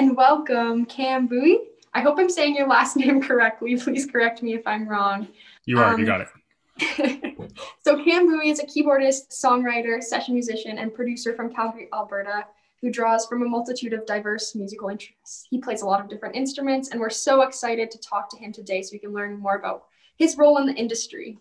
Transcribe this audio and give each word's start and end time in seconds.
and 0.00 0.16
welcome 0.16 0.86
Cam 0.86 1.26
Bowie. 1.26 1.60
I 1.92 2.00
hope 2.00 2.18
I'm 2.18 2.30
saying 2.30 2.56
your 2.56 2.66
last 2.66 2.96
name 3.02 3.20
correctly. 3.20 3.76
Please 3.76 4.06
correct 4.06 4.42
me 4.42 4.54
if 4.54 4.66
I'm 4.66 4.88
wrong. 4.88 5.28
You 5.66 5.78
are, 5.78 5.92
um, 5.92 6.00
you 6.00 6.06
got 6.06 6.22
it. 6.22 7.50
so 7.84 8.02
Cam 8.02 8.26
Bowie 8.26 8.48
is 8.48 8.60
a 8.60 8.64
keyboardist, 8.64 9.28
songwriter, 9.28 10.02
session 10.02 10.32
musician, 10.32 10.78
and 10.78 10.94
producer 10.94 11.34
from 11.36 11.52
Calgary, 11.52 11.90
Alberta, 11.92 12.46
who 12.80 12.90
draws 12.90 13.26
from 13.26 13.42
a 13.42 13.44
multitude 13.44 13.92
of 13.92 14.06
diverse 14.06 14.54
musical 14.54 14.88
interests. 14.88 15.46
He 15.50 15.58
plays 15.58 15.82
a 15.82 15.86
lot 15.86 16.00
of 16.00 16.08
different 16.08 16.34
instruments, 16.34 16.88
and 16.88 16.98
we're 16.98 17.10
so 17.10 17.42
excited 17.42 17.90
to 17.90 17.98
talk 17.98 18.30
to 18.30 18.38
him 18.38 18.54
today 18.54 18.80
so 18.80 18.94
we 18.94 19.00
can 19.00 19.12
learn 19.12 19.38
more 19.38 19.56
about 19.56 19.84
his 20.16 20.38
role 20.38 20.56
in 20.56 20.66
the 20.66 20.72
industry. 20.72 21.36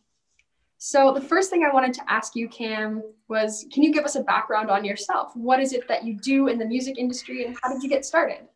So 0.82 1.14
the 1.14 1.21
first 1.21 1.50
thing 1.50 1.66
I 1.66 1.73
wanted 1.73 1.94
to 1.96 2.10
ask 2.10 2.38
you, 2.38 2.48
Cam, 2.48 3.04
was 3.28 3.66
can 3.71 3.83
you 3.83 3.93
give 3.93 4.05
us 4.05 4.15
a 4.15 4.23
background 4.23 4.69
on 4.69 4.86
yourself? 4.86 5.36
What 5.36 5.60
is 5.60 5.73
it 5.73 5.87
that 5.89 6.05
you 6.05 6.15
do 6.15 6.47
in 6.47 6.57
the 6.57 6.65
music 6.65 6.97
industry 6.97 7.46
and 7.46 7.57
how 7.61 7.71
did 7.71 7.83
you 7.83 7.89
get 7.89 8.05
started? 8.05 8.47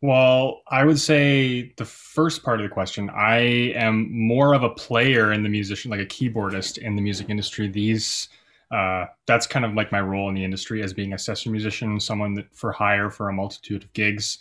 Well, 0.00 0.62
I 0.68 0.84
would 0.84 1.00
say 1.00 1.72
the 1.76 1.84
first 1.84 2.44
part 2.44 2.60
of 2.60 2.68
the 2.68 2.72
question, 2.72 3.10
I 3.10 3.38
am 3.74 4.08
more 4.16 4.54
of 4.54 4.62
a 4.62 4.70
player 4.70 5.32
in 5.32 5.42
the 5.42 5.48
musician, 5.48 5.90
like 5.90 6.00
a 6.00 6.06
keyboardist 6.06 6.78
in 6.78 6.94
the 6.94 7.02
music 7.02 7.30
industry. 7.30 7.66
These, 7.68 8.28
uh, 8.70 9.06
that's 9.26 9.46
kind 9.46 9.64
of 9.64 9.74
like 9.74 9.90
my 9.90 10.00
role 10.00 10.28
in 10.28 10.36
the 10.36 10.44
industry 10.44 10.84
as 10.84 10.92
being 10.92 11.14
a 11.14 11.18
session 11.18 11.50
musician, 11.50 11.98
someone 11.98 12.34
that 12.34 12.54
for 12.54 12.70
hire 12.70 13.10
for 13.10 13.28
a 13.28 13.32
multitude 13.32 13.82
of 13.82 13.92
gigs. 13.92 14.38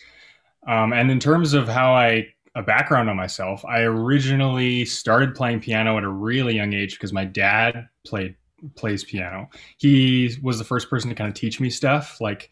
Um, 0.67 0.93
and 0.93 1.09
in 1.09 1.19
terms 1.19 1.53
of 1.53 1.67
how 1.67 1.93
I 1.93 2.27
a 2.53 2.63
background 2.63 3.09
on 3.09 3.15
myself, 3.15 3.63
I 3.65 3.81
originally 3.81 4.83
started 4.85 5.35
playing 5.35 5.61
piano 5.61 5.97
at 5.97 6.03
a 6.03 6.09
really 6.09 6.55
young 6.55 6.73
age 6.73 6.95
because 6.95 7.13
my 7.13 7.25
dad 7.25 7.87
played 8.05 8.35
plays 8.75 9.03
piano. 9.03 9.49
He 9.77 10.35
was 10.41 10.57
the 10.57 10.63
first 10.63 10.89
person 10.89 11.09
to 11.09 11.15
kind 11.15 11.27
of 11.27 11.35
teach 11.35 11.59
me 11.59 11.69
stuff 11.69 12.19
like 12.19 12.49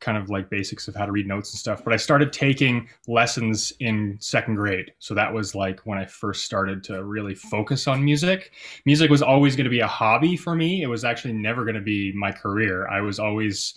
kind 0.00 0.18
of 0.18 0.30
like 0.30 0.50
basics 0.50 0.88
of 0.88 0.94
how 0.94 1.06
to 1.06 1.12
read 1.12 1.26
notes 1.26 1.52
and 1.52 1.58
stuff. 1.58 1.84
But 1.84 1.92
I 1.92 1.96
started 1.96 2.32
taking 2.32 2.88
lessons 3.06 3.72
in 3.80 4.16
second 4.20 4.56
grade. 4.56 4.92
So 4.98 5.14
that 5.14 5.32
was 5.32 5.54
like 5.54 5.80
when 5.80 5.98
I 5.98 6.06
first 6.06 6.44
started 6.44 6.82
to 6.84 7.04
really 7.04 7.34
focus 7.34 7.86
on 7.86 8.04
music. 8.04 8.52
Music 8.86 9.10
was 9.10 9.22
always 9.22 9.56
going 9.56 9.64
to 9.64 9.70
be 9.70 9.80
a 9.80 9.86
hobby 9.86 10.36
for 10.36 10.54
me. 10.54 10.82
It 10.82 10.88
was 10.88 11.04
actually 11.04 11.34
never 11.34 11.64
going 11.64 11.74
to 11.74 11.80
be 11.80 12.12
my 12.12 12.32
career. 12.32 12.88
I 12.88 13.00
was 13.00 13.18
always 13.18 13.74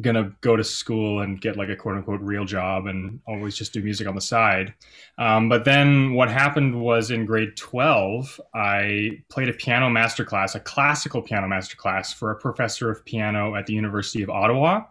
gonna 0.00 0.32
go 0.40 0.56
to 0.56 0.64
school 0.64 1.20
and 1.20 1.40
get 1.40 1.56
like 1.56 1.68
a 1.68 1.76
quote 1.76 1.96
unquote 1.96 2.20
real 2.20 2.44
job 2.44 2.86
and 2.86 3.20
always 3.26 3.56
just 3.56 3.72
do 3.72 3.82
music 3.82 4.06
on 4.08 4.14
the 4.14 4.20
side. 4.20 4.74
Um, 5.18 5.48
but 5.48 5.64
then 5.64 6.14
what 6.14 6.30
happened 6.30 6.80
was 6.80 7.10
in 7.10 7.26
grade 7.26 7.56
12, 7.56 8.40
I 8.54 9.22
played 9.28 9.48
a 9.48 9.52
piano 9.52 9.88
masterclass, 9.88 10.54
a 10.54 10.60
classical 10.60 11.22
piano 11.22 11.46
masterclass 11.48 12.14
for 12.14 12.30
a 12.30 12.36
professor 12.36 12.90
of 12.90 13.04
piano 13.04 13.54
at 13.56 13.66
the 13.66 13.74
University 13.74 14.22
of 14.22 14.30
Ottawa. 14.30 14.84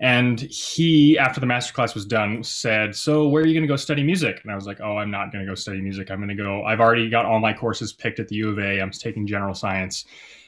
And 0.00 0.40
he, 0.40 1.18
after 1.18 1.40
the 1.40 1.46
masterclass 1.46 1.94
was 1.94 2.04
done, 2.04 2.44
said, 2.44 2.94
So, 2.94 3.26
where 3.28 3.42
are 3.42 3.46
you 3.46 3.52
going 3.54 3.62
to 3.62 3.68
go 3.68 3.76
study 3.76 4.04
music? 4.04 4.40
And 4.42 4.52
I 4.52 4.54
was 4.54 4.66
like, 4.66 4.80
Oh, 4.80 4.96
I'm 4.96 5.10
not 5.10 5.32
going 5.32 5.44
to 5.44 5.50
go 5.50 5.56
study 5.56 5.80
music. 5.80 6.10
I'm 6.10 6.18
going 6.18 6.28
to 6.28 6.34
go, 6.36 6.62
I've 6.64 6.80
already 6.80 7.10
got 7.10 7.26
all 7.26 7.40
my 7.40 7.52
courses 7.52 7.92
picked 7.92 8.20
at 8.20 8.28
the 8.28 8.36
U 8.36 8.50
of 8.50 8.58
A. 8.58 8.80
I'm 8.80 8.92
taking 8.92 9.26
general 9.26 9.54
science. 9.54 10.04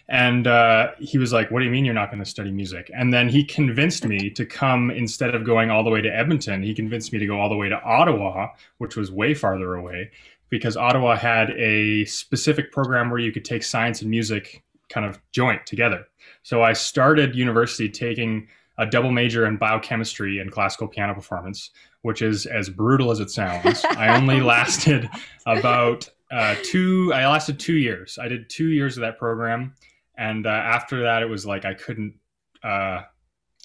And 0.09 0.47
uh, 0.47 0.93
he 0.99 1.19
was 1.19 1.33
like, 1.33 1.51
What 1.51 1.61
do 1.61 1.65
you 1.65 1.71
mean 1.73 1.85
you're 1.85 1.95
not 1.95 2.11
going 2.11 2.23
to 2.23 2.31
study 2.31 2.53
music? 2.53 2.91
And 2.95 3.13
then 3.13 3.29
he 3.29 3.45
convinced 3.45 4.05
me 4.05 4.31
to 4.31 4.47
come 4.47 4.91
instead 4.91 5.35
of 5.35 5.45
going 5.45 5.71
all 5.71 5.83
the 5.83 5.91
way 5.91 6.01
to 6.01 6.09
Edmonton, 6.09 6.63
he 6.63 6.73
convinced 6.73 7.13
me 7.13 7.19
to 7.19 7.27
go 7.27 7.41
all 7.41 7.49
the 7.49 7.57
way 7.57 7.69
to 7.69 7.83
Ottawa, 7.83 8.49
which 8.79 8.97
was 8.97 9.11
way 9.11 9.35
farther 9.35 9.75
away, 9.75 10.13
because 10.49 10.77
Ottawa 10.77 11.17
had 11.17 11.51
a 11.53 12.05
specific 12.05 12.71
program 12.71 13.11
where 13.11 13.21
you 13.21 13.33
could 13.33 13.45
take 13.45 13.65
science 13.65 14.01
and 14.01 14.11
music 14.11 14.63
kind 14.89 15.07
of 15.07 15.21
joint 15.33 15.67
together. 15.67 16.07
So 16.43 16.63
I 16.63 16.73
started 16.73 17.35
university 17.35 17.89
taking 17.89 18.49
a 18.81 18.87
double 18.87 19.13
major 19.13 19.47
in 19.47 19.57
biochemistry 19.57 20.41
and 20.41 20.51
classical 20.51 20.89
piano 20.89 21.15
performance, 21.15 21.71
which 22.03 22.23
is 22.23 22.47
as 22.47 22.69
brutal 22.69 23.13
as 23.13 23.21
it 23.21 23.31
sounds. 23.31 23.85
I 23.85 24.17
only 24.17 24.41
lasted 24.41 25.09
about 25.47 26.11
uh, 26.33 26.57
two, 26.65 27.13
I 27.15 27.27
lasted 27.29 27.61
two 27.61 27.77
years. 27.77 28.19
I 28.21 28.27
did 28.27 28.51
two 28.51 28.69
years 28.69 28.97
of 28.97 29.03
that 29.03 29.19
program 29.19 29.75
and 30.21 30.47
uh, 30.47 30.51
after 30.51 31.03
that 31.03 31.23
it 31.23 31.29
was 31.29 31.45
like 31.45 31.65
i 31.65 31.75
couldn't 31.75 32.15
uh, 32.63 33.01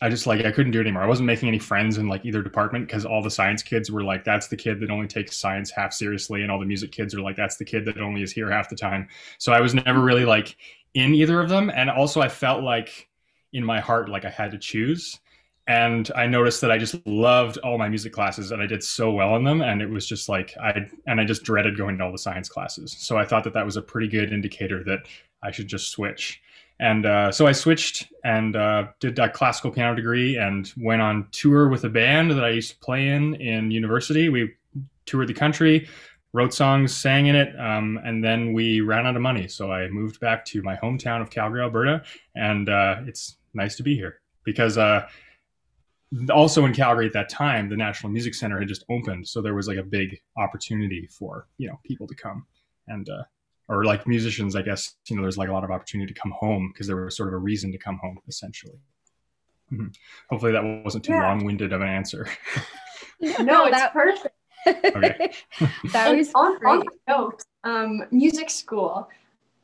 i 0.02 0.10
just 0.10 0.26
like 0.26 0.44
i 0.46 0.52
couldn't 0.52 0.72
do 0.72 0.80
it 0.80 0.84
anymore 0.84 1.04
i 1.04 1.08
wasn't 1.08 1.26
making 1.28 1.48
any 1.48 1.60
friends 1.60 1.98
in 1.98 2.08
like 2.08 2.26
either 2.26 2.42
department 2.42 2.88
because 2.88 3.06
all 3.06 3.22
the 3.22 3.30
science 3.30 3.62
kids 3.62 3.92
were 3.92 4.04
like 4.04 4.24
that's 4.24 4.48
the 4.48 4.56
kid 4.56 4.80
that 4.80 4.90
only 4.90 5.08
takes 5.08 5.38
science 5.38 5.70
half 5.70 5.94
seriously 5.94 6.42
and 6.42 6.50
all 6.50 6.60
the 6.60 6.66
music 6.66 6.92
kids 6.92 7.14
are 7.14 7.22
like 7.22 7.36
that's 7.36 7.58
the 7.58 7.66
kid 7.66 7.86
that 7.86 8.00
only 8.00 8.24
is 8.24 8.32
here 8.32 8.50
half 8.50 8.70
the 8.70 8.76
time 8.76 9.08
so 9.38 9.54
i 9.54 9.62
was 9.62 9.76
never 9.76 10.00
really 10.00 10.26
like 10.26 10.56
in 10.96 11.14
either 11.14 11.42
of 11.42 11.50
them 11.50 11.70
and 11.76 11.90
also 11.90 12.22
i 12.22 12.30
felt 12.30 12.64
like 12.64 13.10
in 13.56 13.64
my 13.64 13.80
heart 13.80 14.10
like 14.10 14.26
i 14.26 14.30
had 14.30 14.52
to 14.52 14.58
choose 14.58 15.20
and 15.68 16.12
I 16.16 16.28
noticed 16.28 16.62
that 16.62 16.72
I 16.72 16.78
just 16.78 16.96
loved 17.08 17.58
all 17.60 17.78
my 17.78 17.90
music 17.90 18.14
classes 18.14 18.52
and 18.52 18.62
I 18.62 18.68
did 18.68 18.84
so 18.84 19.12
well 19.12 19.36
in 19.36 19.44
them 19.44 19.62
and 19.62 19.82
it 19.82 19.90
was 19.90 20.08
just 20.08 20.30
like 20.30 20.56
I 20.62 20.88
and 21.08 21.20
I 21.20 21.26
just 21.26 21.44
dreaded 21.44 21.76
going 21.76 21.98
to 21.98 22.04
all 22.04 22.12
the 22.12 22.20
science 22.20 22.50
classes. 22.50 22.96
So 23.00 23.18
I 23.18 23.26
thought 23.26 23.44
that 23.46 23.54
that 23.54 23.66
was 23.66 23.76
a 23.76 23.82
pretty 23.82 24.08
good 24.08 24.32
indicator 24.32 24.84
that 24.84 25.00
I 25.42 25.52
should 25.52 25.68
just 25.68 25.90
switch. 25.90 26.42
And 26.80 27.06
uh, 27.06 27.32
so 27.32 27.48
I 27.48 27.52
switched 27.54 28.12
and 28.24 28.56
uh, 28.56 28.88
did 29.00 29.18
a 29.18 29.30
classical 29.30 29.72
piano 29.72 29.96
degree 29.96 30.38
and 30.38 30.72
went 30.78 31.02
on 31.02 31.28
tour 31.32 31.70
with 31.70 31.84
a 31.86 31.90
band 31.90 32.32
that 32.32 32.44
I 32.44 32.50
used 32.50 32.72
to 32.72 32.78
play 32.78 33.08
in 33.08 33.36
in 33.36 33.72
university. 33.72 34.30
We 34.30 34.54
toured 35.06 35.30
the 35.30 35.34
country, 35.34 35.88
wrote 36.34 36.54
songs, 36.54 36.96
sang 36.96 37.28
in 37.28 37.36
it, 37.36 37.58
um, 37.60 38.00
and 38.04 38.24
then 38.24 38.54
we 38.54 38.82
ran 38.82 39.08
out 39.08 39.16
of 39.16 39.22
money. 39.22 39.48
So 39.48 39.72
I 39.72 39.88
moved 39.88 40.20
back 40.20 40.44
to 40.46 40.62
my 40.64 40.76
hometown 40.76 41.22
of 41.22 41.30
Calgary, 41.30 41.62
Alberta, 41.62 42.04
and 42.36 42.68
uh, 42.68 42.98
it's 43.08 43.38
nice 43.56 43.76
to 43.78 43.84
be 43.84 43.96
here 43.96 44.22
because 44.44 44.78
uh, 44.78 45.08
also 46.34 46.66
in 46.66 46.74
Calgary 46.74 47.08
at 47.08 47.14
that 47.14 47.30
time, 47.30 47.70
the 47.70 47.78
National 47.78 48.12
Music 48.12 48.36
Center 48.36 48.60
had 48.60 48.68
just 48.68 48.86
opened, 48.90 49.28
so 49.28 49.42
there 49.42 49.56
was 49.56 49.68
like 49.68 49.78
a 49.78 49.84
big 49.84 50.20
opportunity 50.38 51.08
for 51.08 51.48
you 51.58 51.68
know 51.68 51.80
people 51.84 52.08
to 52.08 52.16
come 52.16 52.46
and 52.88 53.10
uh, 53.10 53.24
or 53.68 53.84
like 53.84 54.08
musicians, 54.08 54.56
I 54.56 54.62
guess, 54.62 54.96
you 55.08 55.16
know, 55.16 55.22
there's 55.22 55.38
like 55.38 55.50
a 55.50 55.54
lot 55.54 55.64
of 55.64 55.72
opportunity 55.72 56.14
to 56.14 56.20
come 56.20 56.32
home 56.32 56.72
because 56.72 56.88
there 56.88 56.98
was 56.98 57.18
sort 57.18 57.30
of 57.30 57.34
a 57.34 57.38
reason 57.38 57.72
to 57.72 57.78
come 57.78 58.00
home, 58.02 58.20
essentially. 58.28 58.80
Mm-hmm. 59.72 59.88
Hopefully 60.30 60.52
that 60.52 60.84
wasn't 60.84 61.04
too 61.04 61.14
yeah. 61.14 61.28
long-winded 61.28 61.74
of 61.74 61.82
an 61.82 61.88
answer. 61.88 62.28
no, 63.20 63.70
that's 63.72 63.94
perfect. 63.94 64.36
okay. 64.68 65.32
that 65.92 66.16
was 66.16 66.32
on, 66.36 66.60
great. 66.60 66.70
on 66.70 66.84
note, 67.08 67.44
um, 67.64 68.04
music 68.12 68.50
school. 68.50 69.10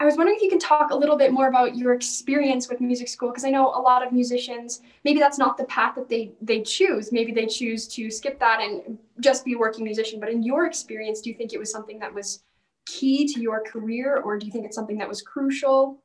I 0.02 0.06
was 0.06 0.18
wondering 0.18 0.36
if 0.36 0.42
you 0.42 0.50
can 0.50 0.58
talk 0.58 0.90
a 0.90 0.96
little 0.96 1.16
bit 1.16 1.32
more 1.32 1.48
about 1.48 1.76
your 1.78 1.94
experience 1.94 2.68
with 2.68 2.82
music 2.82 3.08
school 3.08 3.30
because 3.30 3.46
I 3.46 3.52
know 3.52 3.68
a 3.68 3.78
lot 3.80 4.04
of 4.04 4.12
musicians 4.12 4.82
maybe 5.06 5.20
that's 5.20 5.38
not 5.38 5.58
the 5.58 5.64
path 5.66 5.94
that 5.94 6.10
they 6.10 6.32
they 6.42 6.64
choose. 6.64 7.12
Maybe 7.12 7.32
they 7.32 7.46
choose 7.46 7.88
to 7.90 8.10
skip 8.10 8.40
that 8.40 8.62
and 8.62 8.98
just 9.20 9.46
be 9.46 9.54
a 9.54 9.60
working 9.60 9.84
musician. 9.84 10.20
But 10.20 10.30
in 10.30 10.42
your 10.42 10.66
experience, 10.66 11.22
do 11.22 11.30
you 11.30 11.36
think 11.36 11.54
it 11.54 11.60
was 11.60 11.72
something 11.72 12.00
that 12.00 12.12
was 12.12 12.42
key 12.88 13.32
to 13.32 13.40
your 13.40 13.62
career, 13.62 14.18
or 14.18 14.40
do 14.40 14.48
you 14.48 14.52
think 14.52 14.66
it's 14.66 14.76
something 14.76 14.98
that 14.98 15.08
was 15.08 15.22
crucial? 15.22 16.02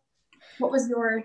What 0.59 0.71
was 0.71 0.91
your 0.91 1.25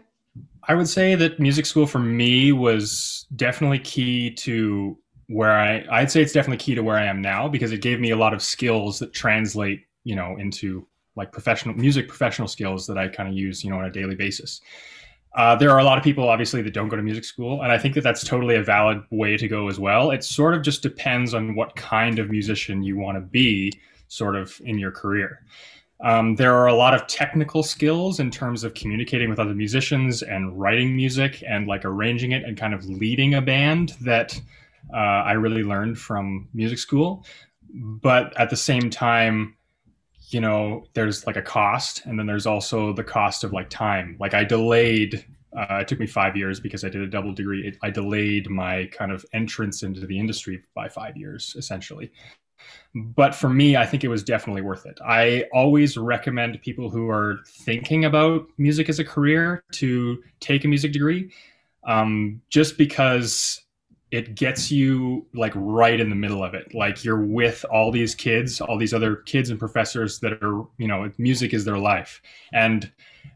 I 0.63 0.73
would 0.73 0.87
say 0.87 1.15
that 1.15 1.41
music 1.41 1.65
school 1.65 1.85
for 1.85 1.99
me 1.99 2.53
was 2.53 3.27
definitely 3.35 3.79
key 3.79 4.31
to 4.45 4.97
where 5.27 5.51
I 5.51 5.85
I'd 5.91 6.09
say 6.09 6.21
it's 6.21 6.31
definitely 6.31 6.63
key 6.63 6.75
to 6.75 6.83
where 6.83 6.95
I 6.95 7.03
am 7.03 7.21
now 7.21 7.49
because 7.49 7.73
it 7.73 7.81
gave 7.81 7.99
me 7.99 8.11
a 8.11 8.17
lot 8.17 8.33
of 8.33 8.41
skills 8.41 8.97
that 8.99 9.11
translate, 9.11 9.81
you 10.05 10.15
know, 10.15 10.37
into 10.37 10.87
like 11.15 11.31
professional 11.31 11.75
music 11.75 12.07
professional 12.07 12.47
skills 12.47 12.87
that 12.87 12.97
I 12.97 13.07
kind 13.07 13.29
of 13.29 13.35
use, 13.35 13.63
you 13.63 13.69
know, 13.69 13.77
on 13.77 13.85
a 13.85 13.91
daily 13.91 14.15
basis. 14.15 14.61
Uh, 15.33 15.55
there 15.55 15.71
are 15.71 15.79
a 15.79 15.83
lot 15.83 15.97
of 15.97 16.03
people 16.03 16.27
obviously 16.27 16.61
that 16.61 16.73
don't 16.73 16.89
go 16.89 16.97
to 16.97 17.01
music 17.01 17.23
school, 17.23 17.61
and 17.61 17.71
I 17.71 17.77
think 17.77 17.95
that 17.95 18.01
that's 18.01 18.23
totally 18.23 18.55
a 18.55 18.63
valid 18.63 19.01
way 19.11 19.37
to 19.37 19.47
go 19.47 19.69
as 19.69 19.79
well. 19.79 20.11
It 20.11 20.23
sort 20.23 20.53
of 20.53 20.61
just 20.61 20.81
depends 20.81 21.33
on 21.33 21.55
what 21.55 21.75
kind 21.75 22.19
of 22.19 22.29
musician 22.29 22.83
you 22.83 22.97
want 22.97 23.17
to 23.17 23.21
be 23.21 23.71
sort 24.09 24.35
of 24.35 24.59
in 24.65 24.77
your 24.77 24.91
career. 24.91 25.43
Um, 26.03 26.35
there 26.35 26.55
are 26.55 26.67
a 26.67 26.73
lot 26.73 26.93
of 26.93 27.05
technical 27.07 27.63
skills 27.63 28.19
in 28.19 28.31
terms 28.31 28.63
of 28.63 28.73
communicating 28.73 29.29
with 29.29 29.39
other 29.39 29.53
musicians 29.53 30.23
and 30.23 30.59
writing 30.59 30.95
music 30.95 31.43
and 31.47 31.67
like 31.67 31.85
arranging 31.85 32.31
it 32.31 32.43
and 32.43 32.57
kind 32.57 32.73
of 32.73 32.83
leading 32.85 33.35
a 33.35 33.41
band 33.41 33.93
that 34.01 34.39
uh, 34.93 34.97
I 34.97 35.33
really 35.33 35.63
learned 35.63 35.99
from 35.99 36.49
music 36.53 36.79
school. 36.79 37.23
But 37.73 38.37
at 38.37 38.49
the 38.49 38.57
same 38.57 38.89
time, 38.89 39.55
you 40.33 40.41
know, 40.41 40.85
there's 40.93 41.25
like 41.27 41.35
a 41.35 41.41
cost, 41.41 42.05
and 42.05 42.17
then 42.17 42.25
there's 42.25 42.45
also 42.45 42.93
the 42.93 43.03
cost 43.03 43.43
of 43.43 43.53
like 43.53 43.69
time. 43.69 44.17
Like 44.19 44.33
I 44.33 44.43
delayed. 44.43 45.25
Uh, 45.55 45.79
it 45.81 45.87
took 45.89 45.99
me 45.99 46.07
five 46.07 46.37
years 46.37 46.61
because 46.61 46.85
I 46.85 46.89
did 46.89 47.01
a 47.01 47.07
double 47.07 47.33
degree. 47.33 47.67
It, 47.67 47.77
I 47.83 47.89
delayed 47.89 48.49
my 48.49 48.85
kind 48.93 49.11
of 49.11 49.25
entrance 49.33 49.83
into 49.83 50.05
the 50.05 50.17
industry 50.17 50.63
by 50.73 50.87
five 50.87 51.17
years, 51.17 51.53
essentially. 51.57 52.11
But 52.95 53.35
for 53.35 53.49
me, 53.49 53.75
I 53.75 53.85
think 53.85 54.03
it 54.03 54.07
was 54.07 54.23
definitely 54.23 54.61
worth 54.61 54.85
it. 54.85 54.99
I 55.05 55.45
always 55.53 55.97
recommend 55.97 56.61
people 56.61 56.89
who 56.89 57.09
are 57.09 57.39
thinking 57.45 58.05
about 58.05 58.47
music 58.57 58.87
as 58.87 58.99
a 58.99 59.03
career 59.03 59.63
to 59.73 60.21
take 60.39 60.63
a 60.63 60.67
music 60.67 60.93
degree, 60.93 61.31
um, 61.85 62.41
just 62.49 62.77
because 62.77 63.61
it 64.11 64.35
gets 64.35 64.69
you 64.69 65.25
like 65.33 65.53
right 65.55 65.99
in 65.99 66.09
the 66.09 66.15
middle 66.15 66.43
of 66.43 66.53
it. 66.53 66.73
Like 66.75 67.03
you're 67.03 67.25
with 67.25 67.65
all 67.71 67.91
these 67.91 68.13
kids, 68.13 68.59
all 68.59 68.77
these 68.77 68.93
other 68.93 69.15
kids 69.15 69.49
and 69.49 69.57
professors 69.57 70.19
that 70.19 70.33
are, 70.43 70.65
you 70.77 70.87
know, 70.87 71.09
music 71.17 71.53
is 71.53 71.63
their 71.63 71.77
life. 71.77 72.21
And 72.51 72.91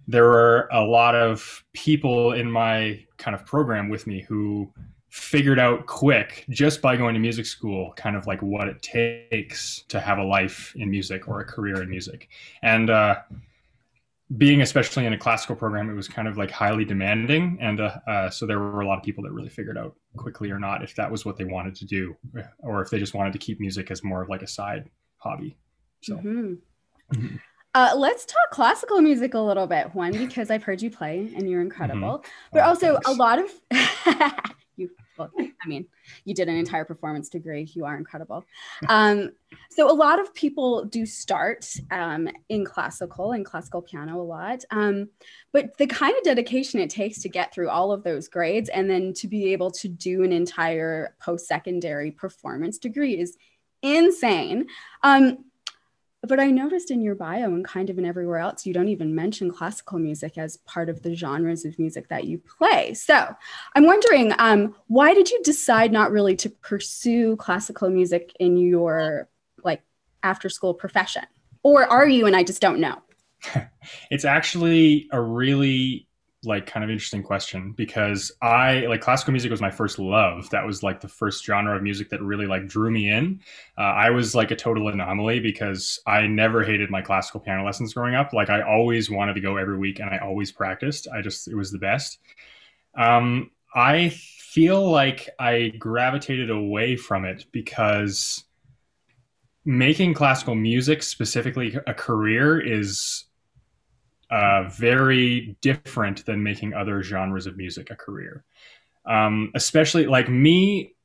there 0.07 0.27
are 0.27 0.67
a 0.71 0.83
lot 0.83 1.15
of 1.15 1.63
people 1.73 2.33
in 2.33 2.51
my 2.51 3.03
kind 3.17 3.33
of 3.33 3.45
program 3.45 3.87
with 3.87 4.05
me 4.05 4.21
who 4.21 4.69
figured 5.09 5.59
out 5.59 5.85
quick 5.85 6.45
just 6.49 6.81
by 6.81 6.97
going 6.97 7.13
to 7.13 7.21
music 7.21 7.45
school 7.45 7.93
kind 7.95 8.17
of 8.17 8.27
like 8.27 8.41
what 8.41 8.67
it 8.67 8.81
takes 8.81 9.85
to 9.87 9.97
have 9.97 10.17
a 10.17 10.23
life 10.23 10.73
in 10.75 10.91
music 10.91 11.29
or 11.29 11.39
a 11.39 11.45
career 11.45 11.81
in 11.81 11.89
music 11.89 12.27
and 12.63 12.89
uh, 12.89 13.15
being 14.37 14.61
especially 14.61 15.05
in 15.05 15.13
a 15.13 15.17
classical 15.17 15.55
program 15.55 15.89
it 15.89 15.93
was 15.93 16.07
kind 16.07 16.27
of 16.27 16.35
like 16.35 16.49
highly 16.49 16.83
demanding 16.83 17.57
and 17.61 17.79
uh, 17.79 17.95
uh, 18.07 18.29
so 18.29 18.45
there 18.45 18.57
were 18.57 18.81
a 18.81 18.87
lot 18.87 18.97
of 18.97 19.03
people 19.03 19.23
that 19.23 19.31
really 19.31 19.49
figured 19.49 19.77
out 19.77 19.95
quickly 20.17 20.49
or 20.49 20.57
not 20.57 20.83
if 20.83 20.95
that 20.95 21.11
was 21.11 21.25
what 21.25 21.37
they 21.37 21.45
wanted 21.45 21.75
to 21.75 21.85
do 21.85 22.15
or 22.59 22.81
if 22.81 22.89
they 22.89 22.97
just 22.97 23.13
wanted 23.13 23.31
to 23.31 23.39
keep 23.39 23.59
music 23.59 23.91
as 23.91 24.03
more 24.03 24.23
of 24.23 24.29
like 24.29 24.41
a 24.41 24.47
side 24.47 24.89
hobby 25.17 25.55
so 26.01 26.15
mm-hmm. 26.15 26.53
Mm-hmm. 27.13 27.35
Uh, 27.75 27.93
let's 27.93 28.25
talk 28.25 28.51
classical 28.51 29.01
music 29.01 29.33
a 29.33 29.39
little 29.39 29.67
bit. 29.67 29.93
One, 29.93 30.13
because 30.13 30.49
I've 30.49 30.63
heard 30.63 30.81
you 30.81 30.89
play 30.89 31.33
and 31.35 31.49
you're 31.49 31.59
incredible, 31.59 32.19
mm-hmm. 32.19 32.29
but 32.53 32.63
also 32.63 32.93
thanks. 32.93 33.09
a 33.09 33.11
lot 33.11 33.37
of 33.37 33.51
you. 34.77 34.89
Well, 35.17 35.31
I 35.37 35.67
mean, 35.67 35.85
you 36.25 36.33
did 36.33 36.49
an 36.49 36.55
entire 36.55 36.85
performance 36.85 37.29
degree. 37.29 37.69
You 37.73 37.85
are 37.85 37.97
incredible. 37.97 38.45
Um, 38.87 39.31
so 39.69 39.89
a 39.89 39.93
lot 39.93 40.19
of 40.19 40.33
people 40.33 40.85
do 40.85 41.05
start 41.05 41.67
um, 41.91 42.29
in 42.49 42.65
classical 42.65 43.31
and 43.31 43.45
classical 43.45 43.81
piano 43.81 44.21
a 44.21 44.23
lot, 44.23 44.63
um, 44.71 45.09
but 45.51 45.77
the 45.77 45.87
kind 45.87 46.15
of 46.17 46.23
dedication 46.23 46.79
it 46.79 46.89
takes 46.89 47.19
to 47.19 47.29
get 47.29 47.53
through 47.53 47.69
all 47.69 47.91
of 47.91 48.03
those 48.03 48.27
grades 48.27 48.69
and 48.69 48.89
then 48.89 49.13
to 49.13 49.27
be 49.27 49.53
able 49.53 49.71
to 49.71 49.87
do 49.87 50.23
an 50.23 50.31
entire 50.31 51.15
post-secondary 51.21 52.11
performance 52.11 52.77
degree 52.77 53.19
is 53.19 53.37
insane. 53.81 54.67
Um, 55.03 55.45
but 56.25 56.39
I 56.39 56.51
noticed 56.51 56.91
in 56.91 57.01
your 57.01 57.15
bio 57.15 57.45
and 57.45 57.65
kind 57.65 57.89
of 57.89 57.97
in 57.97 58.05
everywhere 58.05 58.39
else, 58.39 58.65
you 58.65 58.73
don't 58.73 58.89
even 58.89 59.15
mention 59.15 59.51
classical 59.51 59.99
music 59.99 60.37
as 60.37 60.57
part 60.57 60.89
of 60.89 61.01
the 61.01 61.15
genres 61.15 61.65
of 61.65 61.77
music 61.79 62.09
that 62.09 62.25
you 62.25 62.39
play. 62.39 62.93
So 62.93 63.35
I'm 63.75 63.85
wondering, 63.85 64.33
um, 64.37 64.75
why 64.87 65.13
did 65.13 65.29
you 65.29 65.41
decide 65.43 65.91
not 65.91 66.11
really 66.11 66.35
to 66.37 66.49
pursue 66.49 67.35
classical 67.37 67.89
music 67.89 68.35
in 68.39 68.57
your 68.57 69.29
like 69.63 69.81
after 70.23 70.49
school 70.49 70.73
profession? 70.73 71.23
Or 71.63 71.85
are 71.85 72.07
you 72.07 72.25
and 72.25 72.35
I 72.35 72.43
just 72.43 72.61
don't 72.61 72.79
know? 72.79 73.01
it's 74.11 74.25
actually 74.25 75.07
a 75.11 75.21
really 75.21 76.04
like 76.45 76.65
kind 76.65 76.83
of 76.83 76.89
interesting 76.89 77.23
question 77.23 77.71
because 77.71 78.31
I 78.41 78.85
like 78.87 79.01
classical 79.01 79.31
music 79.31 79.51
was 79.51 79.61
my 79.61 79.71
first 79.71 79.99
love. 79.99 80.49
That 80.49 80.65
was 80.65 80.83
like 80.83 81.01
the 81.01 81.07
first 81.07 81.45
genre 81.45 81.75
of 81.75 81.83
music 81.83 82.09
that 82.09 82.21
really 82.21 82.47
like 82.47 82.67
drew 82.67 82.91
me 82.91 83.09
in. 83.09 83.41
Uh, 83.77 83.81
I 83.81 84.09
was 84.09 84.35
like 84.35 84.51
a 84.51 84.55
total 84.55 84.87
anomaly 84.87 85.39
because 85.39 85.99
I 86.05 86.27
never 86.27 86.63
hated 86.63 86.89
my 86.89 87.01
classical 87.01 87.39
piano 87.39 87.65
lessons 87.65 87.93
growing 87.93 88.15
up. 88.15 88.33
Like 88.33 88.49
I 88.49 88.61
always 88.61 89.09
wanted 89.09 89.33
to 89.33 89.41
go 89.41 89.57
every 89.57 89.77
week 89.77 89.99
and 89.99 90.09
I 90.09 90.19
always 90.19 90.51
practiced. 90.51 91.07
I 91.13 91.21
just 91.21 91.47
it 91.47 91.55
was 91.55 91.71
the 91.71 91.79
best. 91.79 92.19
Um, 92.97 93.51
I 93.73 94.09
feel 94.09 94.89
like 94.89 95.29
I 95.37 95.73
gravitated 95.77 96.49
away 96.49 96.95
from 96.95 97.25
it 97.25 97.45
because 97.51 98.45
making 99.65 100.13
classical 100.13 100.55
music 100.55 101.03
specifically 101.03 101.75
a 101.87 101.93
career 101.93 102.59
is 102.59 103.25
uh, 104.29 104.69
very 104.69 105.57
different 105.61 106.25
than 106.25 106.41
making 106.41 106.73
other 106.73 107.03
genres 107.03 107.45
of 107.45 107.57
music 107.57 107.91
a 107.91 107.95
career. 107.95 108.43
Um, 109.05 109.51
especially 109.53 110.07
like 110.07 110.29
me 110.29 110.95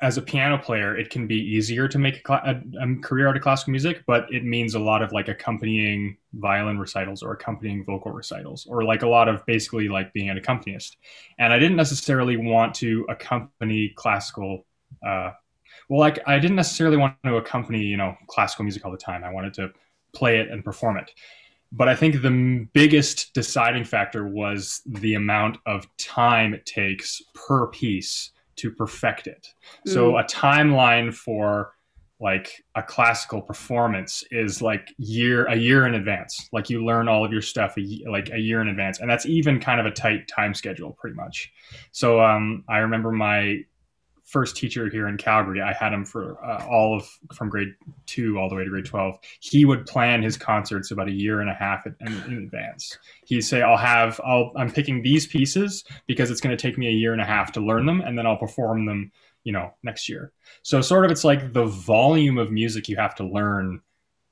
as 0.00 0.18
a 0.18 0.22
piano 0.22 0.58
player, 0.58 0.96
it 0.96 1.10
can 1.10 1.28
be 1.28 1.36
easier 1.36 1.86
to 1.86 1.98
make 1.98 2.28
a, 2.28 2.32
a, 2.32 2.62
a, 2.82 2.96
career 2.96 3.28
out 3.28 3.36
of 3.36 3.42
classical 3.42 3.70
music, 3.70 4.02
but 4.04 4.26
it 4.32 4.44
means 4.44 4.74
a 4.74 4.78
lot 4.78 5.00
of 5.00 5.12
like 5.12 5.28
accompanying 5.28 6.16
violin 6.32 6.76
recitals 6.76 7.22
or 7.22 7.32
accompanying 7.32 7.84
vocal 7.84 8.10
recitals, 8.10 8.66
or 8.66 8.82
like 8.82 9.02
a 9.02 9.08
lot 9.08 9.28
of 9.28 9.46
basically 9.46 9.88
like 9.88 10.12
being 10.12 10.28
an 10.28 10.36
accompanist. 10.36 10.96
And 11.38 11.52
I 11.52 11.58
didn't 11.60 11.76
necessarily 11.76 12.36
want 12.36 12.74
to 12.76 13.06
accompany 13.08 13.90
classical. 13.90 14.66
Uh, 15.06 15.30
well, 15.88 16.00
like 16.00 16.18
I 16.26 16.40
didn't 16.40 16.56
necessarily 16.56 16.96
want 16.96 17.14
to 17.24 17.36
accompany 17.36 17.82
you 17.82 17.96
know 17.96 18.16
classical 18.26 18.64
music 18.64 18.84
all 18.84 18.90
the 18.90 18.98
time. 18.98 19.22
I 19.22 19.32
wanted 19.32 19.54
to 19.54 19.72
play 20.14 20.40
it 20.40 20.50
and 20.50 20.64
perform 20.64 20.96
it 20.96 21.12
but 21.72 21.88
I 21.88 21.96
think 21.96 22.20
the 22.20 22.68
biggest 22.74 23.32
deciding 23.32 23.84
factor 23.84 24.28
was 24.28 24.82
the 24.86 25.14
amount 25.14 25.56
of 25.66 25.86
time 25.96 26.52
it 26.52 26.66
takes 26.66 27.20
per 27.34 27.66
piece 27.68 28.30
to 28.56 28.70
perfect 28.70 29.26
it. 29.26 29.48
Mm. 29.86 29.92
So 29.92 30.18
a 30.18 30.24
timeline 30.24 31.14
for 31.14 31.72
like 32.20 32.62
a 32.76 32.82
classical 32.82 33.42
performance 33.42 34.22
is 34.30 34.62
like 34.62 34.94
year 34.96 35.46
a 35.46 35.56
year 35.56 35.86
in 35.86 35.94
advance. 35.94 36.48
Like 36.52 36.70
you 36.70 36.84
learn 36.84 37.08
all 37.08 37.24
of 37.24 37.32
your 37.32 37.42
stuff 37.42 37.76
a, 37.76 38.04
like 38.08 38.30
a 38.32 38.38
year 38.38 38.60
in 38.60 38.68
advance, 38.68 39.00
and 39.00 39.10
that's 39.10 39.26
even 39.26 39.58
kind 39.58 39.80
of 39.80 39.86
a 39.86 39.90
tight 39.90 40.28
time 40.28 40.54
schedule, 40.54 40.92
pretty 40.92 41.16
much. 41.16 41.52
So 41.90 42.22
um, 42.22 42.64
I 42.68 42.78
remember 42.78 43.10
my 43.10 43.64
first 44.32 44.56
teacher 44.56 44.88
here 44.88 45.08
in 45.08 45.18
Calgary, 45.18 45.60
I 45.60 45.74
had 45.74 45.92
him 45.92 46.06
for 46.06 46.42
uh, 46.42 46.66
all 46.66 46.96
of 46.96 47.06
from 47.34 47.50
grade 47.50 47.74
two 48.06 48.38
all 48.38 48.48
the 48.48 48.54
way 48.54 48.64
to 48.64 48.70
grade 48.70 48.86
12. 48.86 49.18
He 49.40 49.66
would 49.66 49.84
plan 49.84 50.22
his 50.22 50.38
concerts 50.38 50.90
about 50.90 51.08
a 51.08 51.12
year 51.12 51.42
and 51.42 51.50
a 51.50 51.54
half 51.54 51.86
in, 51.86 51.94
in 52.00 52.38
advance. 52.38 52.96
He'd 53.26 53.42
say, 53.42 53.60
I'll 53.60 53.76
have, 53.76 54.18
I'll, 54.24 54.50
I'm 54.56 54.72
picking 54.72 55.02
these 55.02 55.26
pieces 55.26 55.84
because 56.06 56.30
it's 56.30 56.40
going 56.40 56.56
to 56.56 56.60
take 56.60 56.78
me 56.78 56.88
a 56.88 56.92
year 56.92 57.12
and 57.12 57.20
a 57.20 57.26
half 57.26 57.52
to 57.52 57.60
learn 57.60 57.84
them 57.84 58.00
and 58.00 58.16
then 58.18 58.26
I'll 58.26 58.38
perform 58.38 58.86
them, 58.86 59.12
you 59.44 59.52
know, 59.52 59.74
next 59.82 60.08
year. 60.08 60.32
So 60.62 60.80
sort 60.80 61.04
of 61.04 61.10
it's 61.10 61.24
like 61.24 61.52
the 61.52 61.66
volume 61.66 62.38
of 62.38 62.50
music 62.50 62.88
you 62.88 62.96
have 62.96 63.14
to 63.16 63.24
learn 63.24 63.82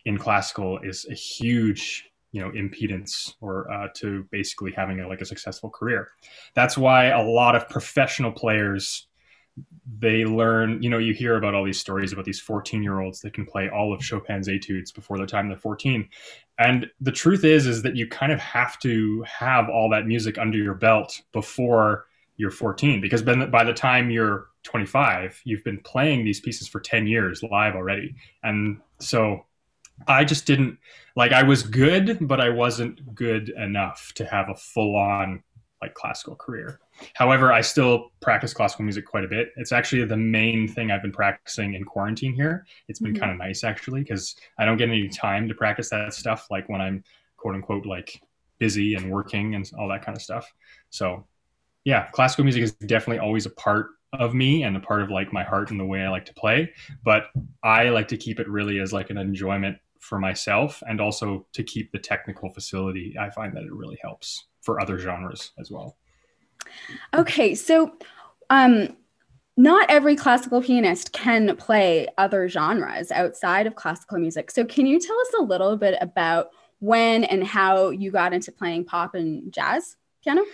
in 0.07 0.17
classical 0.17 0.79
is 0.79 1.07
a 1.11 1.15
huge 1.15 2.07
you 2.33 2.41
know 2.41 2.51
impedance 2.53 3.35
or 3.41 3.71
uh, 3.73 3.89
to 3.97 4.25
basically 4.31 4.73
having 4.73 5.01
a, 5.01 5.09
like 5.09 5.21
a 5.21 5.27
successful 5.27 5.69
career 5.69 6.11
that's 6.55 6.79
why 6.79 7.07
a 7.07 7.21
lot 7.21 7.57
of 7.57 7.69
professional 7.69 8.31
players 8.31 9.09
they 9.99 10.25
learn, 10.25 10.83
you 10.83 10.89
know, 10.89 10.99
you 10.99 11.13
hear 11.13 11.37
about 11.37 11.55
all 11.55 11.65
these 11.65 11.81
stories 11.81 12.13
about 12.13 12.25
these 12.25 12.41
14 12.41 12.83
year 12.83 13.01
olds 13.01 13.21
that 13.21 13.35
can 13.35 13.45
play 13.45 13.69
all 13.69 13.93
of 13.93 14.05
Chopin's 14.05 14.49
etudes 14.49 14.93
before 14.93 15.19
the 15.19 15.27
time 15.27 15.49
they're 15.49 15.57
14. 15.57 16.09
And 16.59 16.89
the 17.01 17.13
truth 17.13 17.45
is, 17.45 17.67
is 17.67 17.83
that 17.83 17.97
you 17.97 18.07
kind 18.07 18.33
of 18.33 18.41
have 18.41 18.79
to 18.81 19.23
have 19.23 19.69
all 19.69 19.91
that 19.91 20.07
music 20.07 20.39
under 20.39 20.59
your 20.59 20.75
belt 20.75 21.21
before 21.33 22.07
you're 22.37 22.51
14, 22.51 23.01
because 23.01 23.25
then 23.25 23.51
by 23.51 23.65
the 23.65 23.73
time 23.73 24.11
you're 24.11 24.47
25, 24.63 25.41
you've 25.45 25.65
been 25.65 25.81
playing 25.81 26.25
these 26.25 26.41
pieces 26.41 26.69
for 26.69 26.81
10 26.81 27.07
years 27.07 27.43
live 27.43 27.75
already. 27.75 28.15
And 28.43 28.81
so 28.99 29.45
I 30.07 30.25
just 30.25 30.47
didn't 30.47 30.79
like, 31.17 31.33
I 31.33 31.43
was 31.43 31.63
good, 31.63 32.19
but 32.27 32.41
I 32.41 32.49
wasn't 32.51 33.15
good 33.15 33.51
enough 33.51 34.13
to 34.15 34.25
have 34.25 34.49
a 34.49 34.55
full 34.55 34.97
on 34.97 35.43
like 35.81 35.95
classical 35.95 36.37
career. 36.37 36.81
However, 37.15 37.53
I 37.53 37.61
still 37.61 38.13
practice 38.21 38.53
classical 38.53 38.85
music 38.85 39.07
quite 39.07 39.25
a 39.25 39.29
bit. 39.29 39.51
It's 39.57 39.73
actually 39.73 40.05
the 40.05 40.17
main 40.17 40.69
thing 40.69 40.91
I've 40.91 41.03
been 41.03 41.13
practicing 41.13 41.75
in 41.75 41.85
quarantine 41.85 42.35
here. 42.35 42.67
It's 42.89 43.01
been 43.01 43.13
mm-hmm. 43.13 43.21
kind 43.21 43.33
of 43.33 43.39
nice 43.39 43.65
actually 43.65 44.01
because 44.01 44.37
I 44.59 44.65
don't 44.65 44.77
get 44.77 44.89
any 44.89 45.09
time 45.09 45.49
to 45.49 45.55
practice 45.55 45.91
that 45.91 46.13
stuff 46.13 46.47
like 46.51 46.69
when 46.69 46.81
I'm 46.81 47.03
quote 47.37 47.55
unquote 47.55 47.87
like 47.87 48.21
busy 48.59 48.95
and 48.95 49.11
working 49.11 49.55
and 49.55 49.69
all 49.79 49.89
that 49.89 50.05
kind 50.05 50.17
of 50.17 50.23
stuff. 50.23 50.53
So, 50.91 51.27
yeah, 51.85 52.09
classical 52.13 52.45
music 52.45 52.63
is 52.63 52.73
definitely 52.73 53.21
always 53.21 53.47
a 53.47 53.51
part 53.51 53.89
of 54.13 54.35
me 54.35 54.65
and 54.65 54.77
a 54.77 54.81
part 54.81 55.03
of 55.03 55.11
like 55.11 55.33
my 55.33 55.43
heart 55.43 55.71
and 55.71 55.81
the 55.81 55.85
way 55.85 56.03
I 56.03 56.11
like 56.11 56.27
to 56.27 56.35
play, 56.35 56.73
but 57.05 57.29
I 57.63 57.89
like 57.89 58.09
to 58.09 58.17
keep 58.17 58.41
it 58.41 58.49
really 58.49 58.81
as 58.81 58.93
like 58.93 59.11
an 59.11 59.17
enjoyment 59.17 59.79
for 60.01 60.19
myself 60.19 60.83
and 60.89 61.01
also 61.01 61.47
to 61.53 61.63
keep 61.63 61.93
the 61.93 61.99
technical 61.99 62.51
facility. 62.51 63.15
I 63.19 63.31
find 63.31 63.57
that 63.57 63.63
it 63.63 63.73
really 63.73 63.99
helps 64.03 64.47
for 64.63 64.81
other 64.81 64.99
genres 64.99 65.53
as 65.59 65.71
well. 65.71 65.97
Okay, 67.15 67.55
so 67.55 67.93
um, 68.51 68.97
not 69.57 69.91
every 69.91 70.17
classical 70.17 70.63
pianist 70.63 71.13
can 71.13 71.57
play 71.57 72.09
other 72.19 72.49
genres 72.49 73.11
outside 73.11 73.67
of 73.67 73.75
classical 73.75 74.19
music. 74.19 74.51
So, 74.51 74.65
can 74.65 74.87
you 74.87 74.99
tell 74.99 75.19
us 75.21 75.35
a 75.39 75.43
little 75.43 75.77
bit 75.77 75.97
about 76.01 76.51
when 76.79 77.25
and 77.25 77.45
how 77.45 77.91
you 77.91 78.11
got 78.11 78.33
into 78.33 78.53
playing 78.53 78.85
pop 78.85 79.15
and 79.15 79.53
jazz 79.53 79.97
piano? 80.23 80.45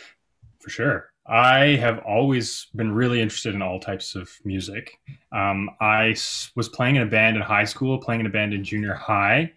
For 0.60 0.70
sure. 0.70 1.10
I 1.28 1.76
have 1.76 1.98
always 2.00 2.68
been 2.74 2.92
really 2.92 3.20
interested 3.20 3.54
in 3.54 3.62
all 3.62 3.80
types 3.80 4.14
of 4.14 4.30
music. 4.44 4.98
Um, 5.32 5.70
I 5.80 6.16
was 6.54 6.68
playing 6.68 6.96
in 6.96 7.02
a 7.02 7.06
band 7.06 7.36
in 7.36 7.42
high 7.42 7.64
school, 7.64 7.98
playing 7.98 8.20
in 8.20 8.26
a 8.26 8.30
band 8.30 8.54
in 8.54 8.62
junior 8.62 8.94
high, 8.94 9.52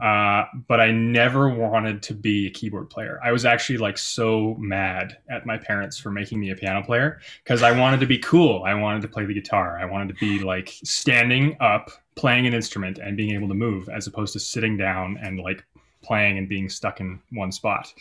uh, 0.00 0.46
but 0.66 0.80
I 0.80 0.90
never 0.90 1.50
wanted 1.50 2.02
to 2.04 2.14
be 2.14 2.46
a 2.46 2.50
keyboard 2.50 2.88
player. 2.88 3.20
I 3.22 3.32
was 3.32 3.44
actually 3.44 3.76
like 3.78 3.98
so 3.98 4.56
mad 4.58 5.18
at 5.28 5.44
my 5.44 5.58
parents 5.58 5.98
for 5.98 6.10
making 6.10 6.40
me 6.40 6.50
a 6.50 6.56
piano 6.56 6.82
player 6.82 7.20
because 7.44 7.62
I 7.62 7.78
wanted 7.78 8.00
to 8.00 8.06
be 8.06 8.18
cool. 8.18 8.62
I 8.64 8.74
wanted 8.74 9.02
to 9.02 9.08
play 9.08 9.26
the 9.26 9.34
guitar. 9.34 9.78
I 9.78 9.84
wanted 9.84 10.08
to 10.08 10.14
be 10.14 10.38
like 10.38 10.70
standing 10.84 11.54
up, 11.60 11.90
playing 12.14 12.46
an 12.46 12.54
instrument, 12.54 12.98
and 12.98 13.14
being 13.14 13.34
able 13.34 13.48
to 13.48 13.54
move 13.54 13.90
as 13.90 14.06
opposed 14.06 14.32
to 14.32 14.40
sitting 14.40 14.78
down 14.78 15.18
and 15.22 15.38
like 15.38 15.64
playing 16.02 16.38
and 16.38 16.48
being 16.48 16.70
stuck 16.70 17.00
in 17.00 17.20
one 17.32 17.52
spot. 17.52 17.92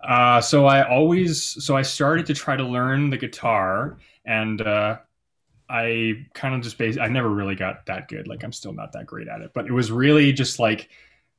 Uh, 0.00 0.40
so 0.40 0.64
I 0.64 0.88
always, 0.88 1.42
so 1.42 1.76
I 1.76 1.82
started 1.82 2.24
to 2.26 2.34
try 2.34 2.56
to 2.56 2.64
learn 2.64 3.10
the 3.10 3.18
guitar 3.18 3.98
and, 4.24 4.60
uh, 4.62 4.98
I 5.68 6.26
kind 6.32 6.54
of 6.54 6.60
just 6.62 6.78
based, 6.78 6.98
I 6.98 7.08
never 7.08 7.28
really 7.28 7.56
got 7.56 7.86
that 7.86 8.06
good. 8.08 8.28
Like 8.28 8.44
I'm 8.44 8.52
still 8.52 8.72
not 8.72 8.92
that 8.92 9.06
great 9.06 9.26
at 9.26 9.40
it, 9.40 9.50
but 9.52 9.66
it 9.66 9.72
was 9.72 9.90
really 9.90 10.32
just 10.32 10.60
like 10.60 10.88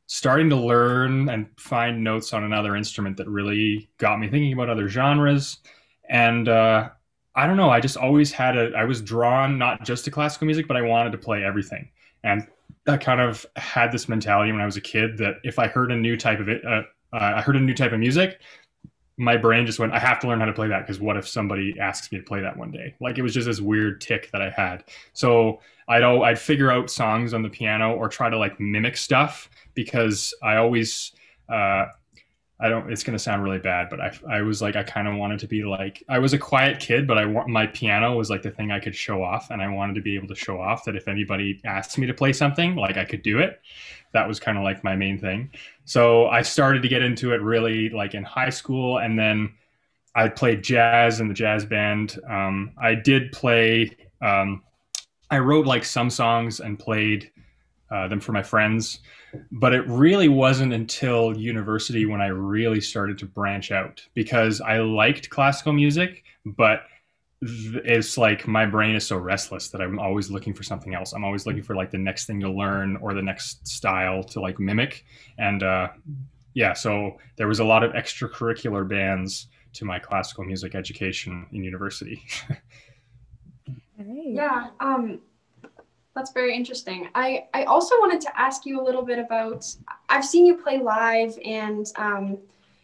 starting 0.07 0.49
to 0.49 0.55
learn 0.55 1.29
and 1.29 1.47
find 1.57 2.03
notes 2.03 2.33
on 2.33 2.43
another 2.43 2.75
instrument 2.75 3.17
that 3.17 3.27
really 3.27 3.89
got 3.97 4.19
me 4.19 4.27
thinking 4.27 4.53
about 4.53 4.69
other 4.69 4.89
genres. 4.89 5.57
And 6.09 6.47
uh, 6.47 6.89
I 7.35 7.45
don't 7.45 7.57
know. 7.57 7.69
I 7.69 7.79
just 7.79 7.97
always 7.97 8.31
had 8.31 8.57
a. 8.57 8.71
I 8.75 8.85
was 8.85 9.01
drawn 9.01 9.57
not 9.57 9.85
just 9.85 10.05
to 10.05 10.11
classical 10.11 10.47
music, 10.47 10.67
but 10.67 10.75
I 10.77 10.81
wanted 10.81 11.11
to 11.11 11.17
play 11.17 11.43
everything, 11.43 11.89
and 12.23 12.47
I 12.87 12.97
kind 12.97 13.21
of 13.21 13.45
had 13.57 13.91
this 13.91 14.09
mentality 14.09 14.51
when 14.51 14.61
I 14.61 14.65
was 14.65 14.77
a 14.77 14.81
kid 14.81 15.17
that 15.19 15.35
if 15.43 15.59
I 15.59 15.67
heard 15.67 15.91
a 15.91 15.95
new 15.95 16.17
type 16.17 16.39
of 16.39 16.49
it, 16.49 16.65
uh, 16.65 16.83
uh, 17.13 17.33
I 17.35 17.41
heard 17.41 17.55
a 17.55 17.59
new 17.59 17.73
type 17.73 17.91
of 17.91 17.99
music, 17.99 18.39
my 19.17 19.35
brain 19.35 19.65
just 19.65 19.79
went, 19.79 19.93
I 19.93 19.99
have 19.99 20.19
to 20.19 20.27
learn 20.27 20.39
how 20.39 20.45
to 20.45 20.53
play 20.53 20.67
that 20.67 20.85
because 20.85 21.01
what 21.01 21.17
if 21.17 21.27
somebody 21.27 21.75
asks 21.79 22.11
me 22.11 22.19
to 22.19 22.23
play 22.23 22.39
that 22.41 22.55
one 22.55 22.71
day? 22.71 22.93
Like 22.99 23.17
it 23.17 23.23
was 23.23 23.33
just 23.33 23.47
this 23.47 23.59
weird 23.59 23.99
tick 23.99 24.29
that 24.31 24.41
I 24.41 24.51
had. 24.51 24.83
So 25.13 25.59
I'd 25.87 26.03
I'd 26.03 26.39
figure 26.39 26.71
out 26.71 26.89
songs 26.91 27.33
on 27.33 27.41
the 27.41 27.49
piano 27.49 27.95
or 27.95 28.09
try 28.09 28.29
to 28.29 28.37
like 28.37 28.59
mimic 28.59 28.95
stuff 28.95 29.49
because 29.73 30.33
I 30.43 30.57
always 30.57 31.13
uh, 31.49 31.87
I 32.59 32.69
don't. 32.69 32.91
It's 32.91 33.03
gonna 33.03 33.19
sound 33.19 33.43
really 33.43 33.59
bad, 33.59 33.87
but 33.89 34.01
I, 34.01 34.11
I 34.27 34.41
was 34.41 34.61
like, 34.63 34.75
I 34.75 34.81
kind 34.81 35.07
of 35.07 35.15
wanted 35.15 35.39
to 35.39 35.47
be 35.47 35.63
like, 35.63 36.03
I 36.09 36.17
was 36.17 36.33
a 36.33 36.39
quiet 36.39 36.79
kid, 36.79 37.05
but 37.05 37.17
I 37.17 37.25
want 37.25 37.47
my 37.49 37.67
piano 37.67 38.15
was 38.15 38.31
like 38.31 38.41
the 38.41 38.49
thing 38.49 38.71
I 38.71 38.79
could 38.79 38.95
show 38.95 39.23
off, 39.23 39.51
and 39.51 39.61
I 39.61 39.67
wanted 39.67 39.93
to 39.95 40.01
be 40.01 40.15
able 40.15 40.27
to 40.29 40.35
show 40.35 40.59
off 40.59 40.83
that 40.85 40.95
if 40.95 41.07
anybody 41.07 41.61
asked 41.65 41.97
me 41.99 42.07
to 42.07 42.13
play 42.15 42.33
something, 42.33 42.75
like 42.75 42.97
I 42.97 43.05
could 43.05 43.21
do 43.21 43.37
it. 43.39 43.61
That 44.13 44.27
was 44.27 44.39
kind 44.39 44.57
of 44.57 44.63
like 44.63 44.83
my 44.83 44.95
main 44.95 45.19
thing. 45.19 45.51
So 45.85 46.27
I 46.27 46.41
started 46.41 46.81
to 46.81 46.87
get 46.87 47.03
into 47.03 47.33
it 47.33 47.41
really 47.41 47.89
like 47.89 48.15
in 48.15 48.23
high 48.23 48.49
school, 48.49 48.97
and 48.97 49.19
then 49.19 49.53
I 50.15 50.27
played 50.27 50.63
jazz 50.63 51.19
in 51.19 51.27
the 51.27 51.35
jazz 51.35 51.63
band. 51.63 52.17
Um, 52.27 52.71
I 52.81 52.95
did 52.95 53.31
play. 53.31 53.95
Um, 54.19 54.63
I 55.29 55.37
wrote 55.37 55.67
like 55.67 55.85
some 55.85 56.09
songs 56.09 56.59
and 56.59 56.79
played 56.79 57.29
uh, 57.91 58.07
them 58.07 58.19
for 58.19 58.31
my 58.31 58.43
friends 58.43 58.99
but 59.51 59.73
it 59.73 59.87
really 59.87 60.29
wasn't 60.29 60.73
until 60.73 61.37
university 61.37 62.05
when 62.05 62.21
I 62.21 62.27
really 62.27 62.81
started 62.81 63.17
to 63.19 63.25
branch 63.25 63.71
out 63.71 64.05
because 64.13 64.61
I 64.61 64.79
liked 64.79 65.29
classical 65.29 65.73
music, 65.73 66.23
but 66.45 66.83
it's 67.41 68.17
like 68.17 68.47
my 68.47 68.65
brain 68.65 68.95
is 68.95 69.05
so 69.05 69.17
restless 69.17 69.69
that 69.69 69.81
I'm 69.81 69.99
always 69.99 70.31
looking 70.31 70.53
for 70.53 70.63
something 70.63 70.95
else. 70.95 71.13
I'm 71.13 71.23
always 71.23 71.45
looking 71.45 71.61
for 71.61 71.75
like 71.75 71.91
the 71.91 71.97
next 71.97 72.25
thing 72.25 72.39
to 72.41 72.49
learn 72.49 72.97
or 72.97 73.13
the 73.13 73.21
next 73.21 73.67
style 73.67 74.23
to 74.23 74.39
like 74.39 74.59
mimic. 74.59 75.05
And 75.37 75.61
uh, 75.61 75.89
yeah, 76.53 76.73
so 76.73 77.17
there 77.35 77.47
was 77.47 77.59
a 77.59 77.65
lot 77.65 77.83
of 77.83 77.91
extracurricular 77.91 78.87
bands 78.87 79.47
to 79.73 79.85
my 79.85 79.99
classical 79.99 80.45
music 80.45 80.73
education 80.73 81.45
in 81.51 81.63
university. 81.63 82.23
yeah. 83.99 84.69
Um, 84.79 85.19
that's 86.17 86.31
very 86.31 86.55
interesting. 86.55 87.07
I, 87.15 87.45
I 87.53 87.63
also 87.63 87.95
wanted 87.99 88.19
to 88.21 88.39
ask 88.39 88.65
you 88.65 88.81
a 88.81 88.83
little 88.83 89.03
bit 89.03 89.19
about 89.19 89.65
I've 90.09 90.25
seen 90.25 90.45
you 90.45 90.57
play 90.57 90.79
live, 90.79 91.37
and 91.45 91.85
um, 91.95 92.37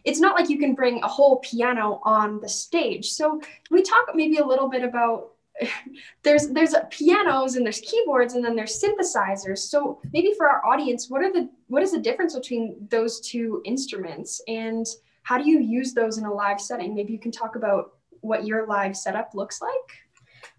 it's 0.06 0.20
not 0.20 0.36
like 0.36 0.50
you 0.50 0.60
can 0.60 0.76
bring 0.76 1.02
a 1.02 1.08
whole 1.08 1.38
piano 1.40 2.00
on 2.04 2.40
the 2.40 2.50
stage. 2.50 3.10
So 3.12 3.40
can 3.40 3.72
we 3.72 3.82
talk 3.82 4.10
maybe 4.14 4.38
a 4.38 4.46
little 4.46 4.70
bit 4.70 4.84
about 4.84 5.32
there's 6.24 6.50
there's 6.50 6.76
pianos 6.92 7.56
and 7.56 7.66
there's 7.66 7.82
keyboards 7.82 8.36
and 8.36 8.46
then 8.46 8.56
there's 8.56 8.82
synthesizers. 8.82 9.60
So 9.60 10.00
maybe 10.14 10.34
for 10.38 10.48
our 10.48 10.66
audience, 10.66 11.10
what 11.10 11.24
are 11.24 11.32
the 11.32 11.50
what 11.68 11.82
is 11.82 11.92
the 11.92 12.00
difference 12.00 12.36
between 12.36 12.88
those 12.90 13.20
two 13.20 13.62
instruments 13.66 14.42
and 14.48 14.86
how 15.24 15.38
do 15.38 15.50
you 15.50 15.60
use 15.60 15.94
those 15.94 16.18
in 16.18 16.26
a 16.26 16.34
live 16.34 16.62
setting? 16.62 16.94
Maybe 16.94 17.14
you 17.14 17.20
can 17.20 17.32
talk 17.32 17.56
about 17.56 17.94
what 18.22 18.46
your 18.46 18.68
live 18.68 18.96
setup 18.96 19.34
looks 19.34 19.62
like. 19.62 19.98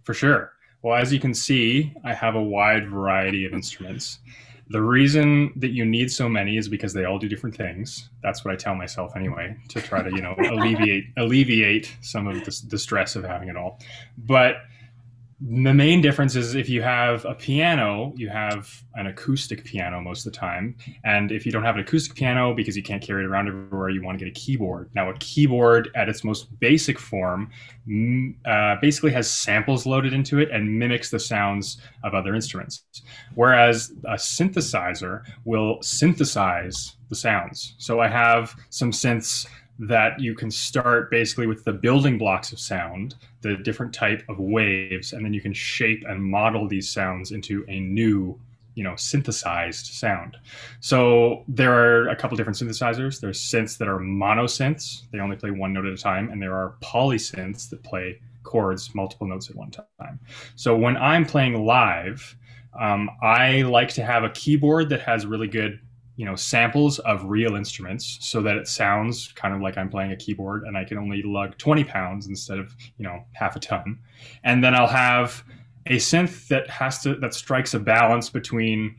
For 0.03 0.15
sure. 0.15 0.54
Well, 0.85 1.01
as 1.01 1.15
you 1.15 1.19
can 1.19 1.33
see, 1.33 1.95
I 2.05 2.13
have 2.13 2.35
a 2.35 2.43
wide 2.43 2.91
variety 2.91 3.47
of 3.47 3.55
instruments. 3.55 4.19
The 4.69 4.83
reason 4.83 5.51
that 5.57 5.71
you 5.71 5.87
need 5.87 6.13
so 6.13 6.29
many 6.29 6.59
is 6.59 6.69
because 6.69 6.93
they 6.93 7.07
all 7.07 7.19
do 7.19 7.27
different 7.27 7.57
things. 7.57 8.11
That's 8.23 8.45
what 8.45 8.53
I 8.53 8.57
tell 8.57 8.75
myself 8.75 9.17
anyway, 9.17 9.57
to 9.71 9.81
try 9.81 10.03
to, 10.03 10.11
you 10.11 10.21
know, 10.21 10.35
alleviate 10.51 11.07
alleviate 11.17 11.97
some 12.03 12.27
of 12.27 12.35
the, 12.45 12.63
the 12.69 12.79
stress 12.79 13.17
of 13.17 13.25
having 13.25 13.49
it 13.49 13.57
all. 13.57 13.81
But 14.19 14.57
the 15.47 15.75
main 15.75 16.01
difference 16.01 16.37
is 16.37 16.55
if 16.55 16.71
you 16.71 16.81
have 16.81 17.27
a 17.27 17.35
piano, 17.35 18.15
you 18.17 18.31
have 18.31 18.83
an 18.95 19.09
acoustic 19.09 19.63
piano 19.63 20.01
most 20.01 20.25
of 20.25 20.33
the 20.33 20.39
time. 20.39 20.75
And 21.05 21.31
if 21.31 21.45
you 21.45 21.53
don't 21.53 21.65
have 21.65 21.75
an 21.75 21.83
acoustic 21.83 22.15
piano 22.15 22.55
because 22.55 22.79
you 22.79 22.83
can't 22.83 23.03
carry 23.03 23.25
it 23.25 23.27
around 23.27 23.49
everywhere, 23.49 23.91
you 23.91 24.03
want 24.03 24.19
to 24.19 24.25
get 24.25 24.31
a 24.31 24.41
keyboard. 24.41 24.89
Now, 24.95 25.11
a 25.11 25.19
keyboard 25.19 25.91
at 25.95 26.09
its 26.09 26.25
most 26.25 26.59
basic 26.61 26.99
form 26.99 27.51
uh, 28.47 28.77
basically 28.81 29.13
has 29.13 29.31
samples 29.31 29.85
loaded 29.85 30.15
into 30.15 30.39
it 30.39 30.51
and 30.51 30.79
mimics 30.79 31.11
the 31.11 31.21
sounds 31.21 31.79
of 32.05 32.15
other 32.15 32.35
instruments. 32.35 32.85
Whereas 33.35 33.93
a 34.05 34.15
synthesizer 34.15 35.25
will 35.45 35.83
synthesize 35.83 36.97
the 37.11 37.17
sounds. 37.17 37.75
So 37.77 38.01
I 38.01 38.09
have 38.09 38.55
some 38.71 38.93
synths 38.93 39.47
that 39.79 40.21
you 40.21 40.35
can 40.35 40.51
start 40.51 41.11
basically 41.11 41.47
with 41.47 41.65
the 41.65 41.73
building 41.73 42.17
blocks 42.17 42.53
of 42.53 42.61
sound, 42.61 43.17
the 43.41 43.57
different 43.57 43.93
type 43.93 44.23
of 44.29 44.39
waves, 44.39 45.13
and 45.13 45.25
then 45.25 45.35
you 45.35 45.41
can 45.41 45.53
shape 45.53 46.05
and 46.09 46.23
model 46.23 46.69
these 46.69 46.89
sounds 46.89 47.33
into 47.33 47.65
a 47.69 47.81
new, 47.81 48.39
you 48.77 48.85
know, 48.85 48.95
synthesized 48.97 49.87
sound. 49.87 50.37
So 50.81 51.45
there 51.49 51.73
are 51.73 52.09
a 52.09 52.17
couple 52.17 52.37
different 52.37 52.59
synthesizers. 52.59 53.21
There's 53.21 53.41
synths 53.41 53.77
that 53.79 53.89
are 53.89 53.99
monosynths; 53.99 55.03
they 55.13 55.19
only 55.19 55.37
play 55.37 55.51
one 55.51 55.73
note 55.73 55.87
at 55.87 55.93
a 55.93 55.97
time, 55.97 56.31
and 56.31 56.41
there 56.41 56.55
are 56.55 56.77
polysynths 56.81 57.69
that 57.71 57.83
play 57.83 58.21
chords 58.45 58.95
multiple 58.95 59.27
notes 59.27 59.51
at 59.51 59.57
one 59.57 59.71
time. 59.71 60.21
So 60.55 60.77
when 60.77 60.97
I'm 60.97 61.25
playing 61.25 61.65
live, 61.65 62.37
um, 62.79 63.11
I 63.23 63.63
like 63.63 63.89
to 63.95 64.05
have 64.05 64.23
a 64.23 64.31
keyboard 64.31 64.89
that 64.91 65.01
has 65.01 65.27
really 65.27 65.49
good 65.49 65.81
you 66.17 66.25
know 66.25 66.37
samples 66.37 66.99
of 67.01 67.25
real 67.25 67.57
instruments 67.57 68.19
so 68.21 68.41
that 68.43 68.57
it 68.57 68.69
sounds 68.69 69.33
kind 69.33 69.55
of 69.55 69.61
like 69.61 69.77
i'm 69.77 69.89
playing 69.89 70.13
a 70.13 70.17
keyboard 70.17 70.65
and 70.65 70.77
i 70.77 70.85
can 70.85 70.99
only 70.99 71.23
lug 71.23 71.57
20 71.59 71.85
pounds 71.85 72.27
instead 72.27 72.59
of 72.59 72.75
you 72.97 73.05
know 73.05 73.25
half 73.33 73.57
a 73.57 73.61
ton 73.61 73.99
and 74.45 74.63
then 74.63 74.75
i'll 74.75 74.87
have 74.87 75.45
a 75.87 75.97
synth 75.97 76.49
that 76.49 76.69
has 76.71 77.01
to 77.03 77.15
that 77.17 77.35
strikes 77.35 77.75
a 77.75 77.79
balance 77.79 78.31
between 78.31 78.95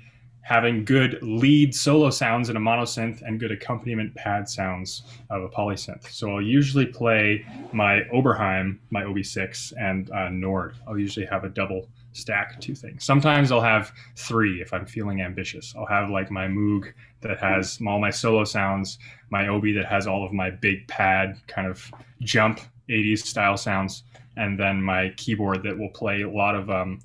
having 0.45 0.85
good 0.85 1.17
lead 1.23 1.73
solo 1.73 2.11
sounds 2.11 2.49
in 2.49 2.55
a 2.55 2.59
monosynth 2.59 3.23
and 3.23 3.39
good 3.39 3.51
accompaniment 3.51 4.13
pad 4.13 4.47
sounds 4.47 5.01
of 5.31 5.41
a 5.41 5.49
polysynth. 5.49 6.07
So 6.11 6.29
I'll 6.29 6.41
usually 6.41 6.85
play 6.85 7.43
my 7.73 8.01
Oberheim, 8.13 8.77
my 8.91 9.01
OB6, 9.01 9.73
and 9.79 10.11
uh, 10.11 10.29
Nord. 10.29 10.75
I'll 10.87 10.99
usually 10.99 11.25
have 11.25 11.45
a 11.45 11.49
double 11.49 11.89
stack 12.15 12.59
two 12.61 12.73
things. 12.73 13.03
Sometimes 13.03 13.51
I'll 13.51 13.61
have 13.61 13.91
three 14.15 14.61
if 14.61 14.73
I'm 14.73 14.85
feeling 14.85 15.21
ambitious. 15.21 15.73
I'll 15.77 15.85
have 15.85 16.09
like 16.09 16.31
my 16.31 16.47
Moog 16.47 16.93
that 17.21 17.37
has 17.39 17.79
all 17.85 17.99
my 17.99 18.09
solo 18.09 18.43
sounds, 18.43 18.97
my 19.29 19.47
Obi 19.47 19.73
that 19.73 19.85
has 19.85 20.07
all 20.07 20.25
of 20.25 20.31
my 20.31 20.49
big 20.49 20.87
pad 20.87 21.37
kind 21.47 21.67
of 21.67 21.91
jump 22.21 22.61
80s 22.89 23.19
style 23.19 23.57
sounds, 23.57 24.03
and 24.37 24.59
then 24.59 24.81
my 24.81 25.13
keyboard 25.17 25.63
that 25.63 25.77
will 25.77 25.89
play 25.89 26.21
a 26.21 26.29
lot 26.29 26.55
of 26.55 26.69
um, 26.69 26.99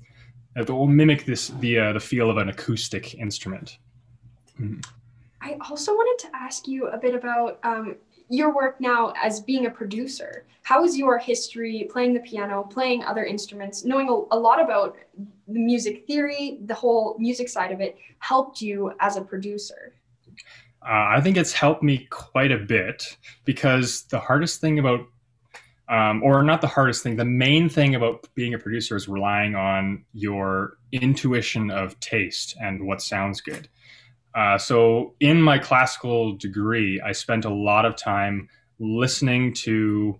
that 0.55 0.69
will 0.69 0.87
mimic 0.87 1.25
this 1.25 1.49
the 1.59 1.79
uh, 1.79 1.93
the 1.93 1.99
feel 1.99 2.29
of 2.29 2.37
an 2.37 2.49
acoustic 2.49 3.15
instrument. 3.15 3.77
Mm-hmm. 4.59 4.79
I 5.41 5.57
also 5.69 5.91
wanted 5.91 6.27
to 6.27 6.35
ask 6.35 6.67
you 6.67 6.87
a 6.87 6.97
bit 6.97 7.15
about 7.15 7.59
um, 7.63 7.95
your 8.31 8.55
work 8.55 8.79
now 8.79 9.13
as 9.21 9.41
being 9.41 9.65
a 9.65 9.69
producer. 9.69 10.45
How 10.63 10.85
is 10.85 10.97
your 10.97 11.17
history 11.17 11.87
playing 11.91 12.13
the 12.13 12.21
piano, 12.21 12.63
playing 12.63 13.03
other 13.03 13.25
instruments, 13.25 13.83
knowing 13.83 14.07
a, 14.07 14.35
a 14.35 14.39
lot 14.39 14.61
about 14.61 14.95
the 15.47 15.59
music 15.59 16.07
theory, 16.07 16.59
the 16.65 16.73
whole 16.73 17.17
music 17.19 17.49
side 17.49 17.73
of 17.73 17.81
it, 17.81 17.97
helped 18.19 18.61
you 18.61 18.93
as 19.01 19.17
a 19.17 19.21
producer? 19.21 19.93
Uh, 20.81 21.17
I 21.17 21.21
think 21.21 21.35
it's 21.35 21.51
helped 21.51 21.83
me 21.83 22.07
quite 22.09 22.53
a 22.53 22.57
bit 22.57 23.17
because 23.43 24.03
the 24.03 24.19
hardest 24.19 24.61
thing 24.61 24.79
about, 24.79 25.01
um, 25.89 26.23
or 26.23 26.41
not 26.41 26.61
the 26.61 26.67
hardest 26.67 27.03
thing, 27.03 27.17
the 27.17 27.25
main 27.25 27.67
thing 27.67 27.95
about 27.95 28.27
being 28.33 28.53
a 28.53 28.57
producer 28.57 28.95
is 28.95 29.09
relying 29.09 29.55
on 29.55 30.05
your 30.13 30.77
intuition 30.93 31.69
of 31.69 31.99
taste 31.99 32.55
and 32.61 32.87
what 32.87 33.01
sounds 33.01 33.41
good. 33.41 33.67
Uh, 34.35 34.57
so, 34.57 35.15
in 35.19 35.41
my 35.41 35.57
classical 35.57 36.37
degree, 36.37 37.01
I 37.01 37.11
spent 37.11 37.45
a 37.45 37.53
lot 37.53 37.85
of 37.85 37.95
time 37.95 38.47
listening 38.79 39.53
to 39.53 40.19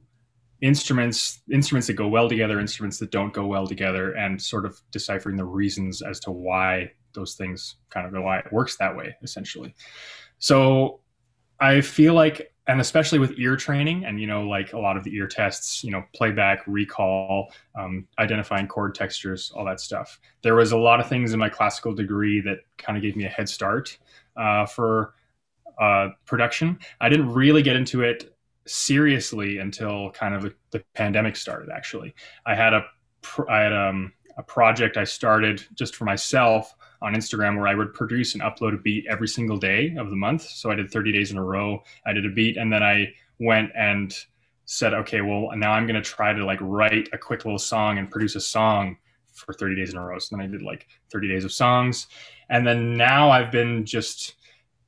instruments 0.62 1.42
instruments 1.52 1.88
that 1.88 1.94
go 1.94 2.08
well 2.08 2.30
together 2.30 2.60
instruments 2.60 3.00
that 3.00 3.10
don't 3.10 3.34
go 3.34 3.46
well 3.48 3.66
together 3.66 4.14
and 4.14 4.40
sort 4.40 4.66
of 4.66 4.80
deciphering 4.92 5.36
the 5.36 5.44
reasons 5.46 6.04
as 6.04 6.20
to 6.20 6.30
why 6.30 6.92
those 7.14 7.34
things 7.34 7.78
kind 7.90 8.06
of 8.06 8.24
why 8.24 8.38
it 8.38 8.46
works 8.52 8.78
that 8.78 8.96
way 8.96 9.16
essentially. 9.24 9.74
So 10.38 11.00
I 11.60 11.82
feel 11.82 12.14
like, 12.14 12.54
and 12.72 12.80
especially 12.80 13.20
with 13.20 13.38
ear 13.38 13.58
training 13.58 14.06
and, 14.06 14.20
you 14.20 14.26
know, 14.26 14.44
like 14.48 14.72
a 14.72 14.80
lot 14.80 14.96
of 14.96 15.04
the 15.04 15.14
ear 15.14 15.28
tests, 15.28 15.84
you 15.84 15.92
know, 15.92 16.02
playback, 16.16 16.64
recall, 16.68 17.52
um, 17.76 18.08
identifying 18.18 18.66
chord 18.66 18.96
textures, 18.96 19.52
all 19.54 19.66
that 19.66 19.82
stuff. 19.82 20.22
There 20.42 20.56
was 20.56 20.72
a 20.72 20.78
lot 20.78 21.02
of 21.02 21.10
things 21.10 21.34
in 21.34 21.40
my 21.40 21.50
classical 21.50 21.94
degree 21.94 22.40
that 22.42 22.60
kind 22.78 22.98
of 22.98 23.04
gave 23.04 23.18
me 23.18 23.26
a 23.26 23.30
head 23.30 23.50
start 23.50 23.98
uh, 24.38 24.66
for 24.66 25.16
uh, 25.82 26.10
production. 26.26 26.80
I 27.02 27.10
didn't 27.10 27.34
really 27.34 27.62
get 27.62 27.76
into 27.76 28.04
it 28.04 28.34
seriously 28.66 29.58
until 29.58 30.12
kind 30.12 30.34
of 30.34 30.54
the, 30.72 30.82
pandemic 30.94 31.36
started, 31.36 31.70
actually. 31.76 32.16
I 32.46 32.56
had 32.56 32.74
a, 32.74 32.86
I 33.50 33.60
had 33.60 33.74
um, 33.74 34.14
a 34.38 34.44
project 34.44 34.96
I 34.96 35.04
started 35.04 35.62
just 35.74 35.94
for 35.94 36.06
myself 36.06 36.74
on 37.02 37.16
Instagram 37.16 37.58
where 37.58 37.68
I 37.68 37.76
would 37.76 37.94
produce 37.94 38.34
and 38.34 38.44
upload 38.44 38.74
a 38.74 38.78
beat 38.78 39.06
every 39.10 39.28
single 39.28 39.58
day 39.58 39.96
of 39.98 40.10
the 40.10 40.16
month. 40.16 40.44
So 40.44 40.70
I 40.72 40.76
did 40.76 40.92
30 40.92 41.12
days 41.12 41.32
in 41.32 41.38
a 41.38 41.44
row. 41.44 41.84
I 42.06 42.14
did 42.14 42.26
a 42.26 42.30
beat 42.30 42.58
and 42.58 42.72
then 42.72 42.84
I 42.84 43.14
went 43.40 43.72
and 43.76 44.16
said, 44.66 44.94
okay, 44.94 45.22
well, 45.22 45.50
now 45.56 45.72
I'm 45.72 45.88
going 45.88 46.02
to 46.02 46.08
try 46.08 46.32
to 46.34 46.46
like 46.46 46.60
write 46.62 47.10
a 47.12 47.18
quick 47.18 47.44
little 47.44 47.60
song 47.60 47.98
and 47.98 48.10
produce 48.10 48.36
a 48.36 48.42
song 48.42 48.98
for 49.34 49.54
30 49.54 49.76
days 49.76 49.92
in 49.92 49.98
a 49.98 50.06
row. 50.06 50.20
So 50.20 50.36
then 50.36 50.46
I 50.46 50.48
did 50.48 50.62
like 50.62 50.88
30 51.12 51.28
days 51.28 51.44
of 51.44 51.52
songs. 51.52 52.08
And 52.50 52.66
then 52.66 52.96
now 52.96 53.32
I've 53.32 53.52
been 53.52 53.86
just 53.86 54.36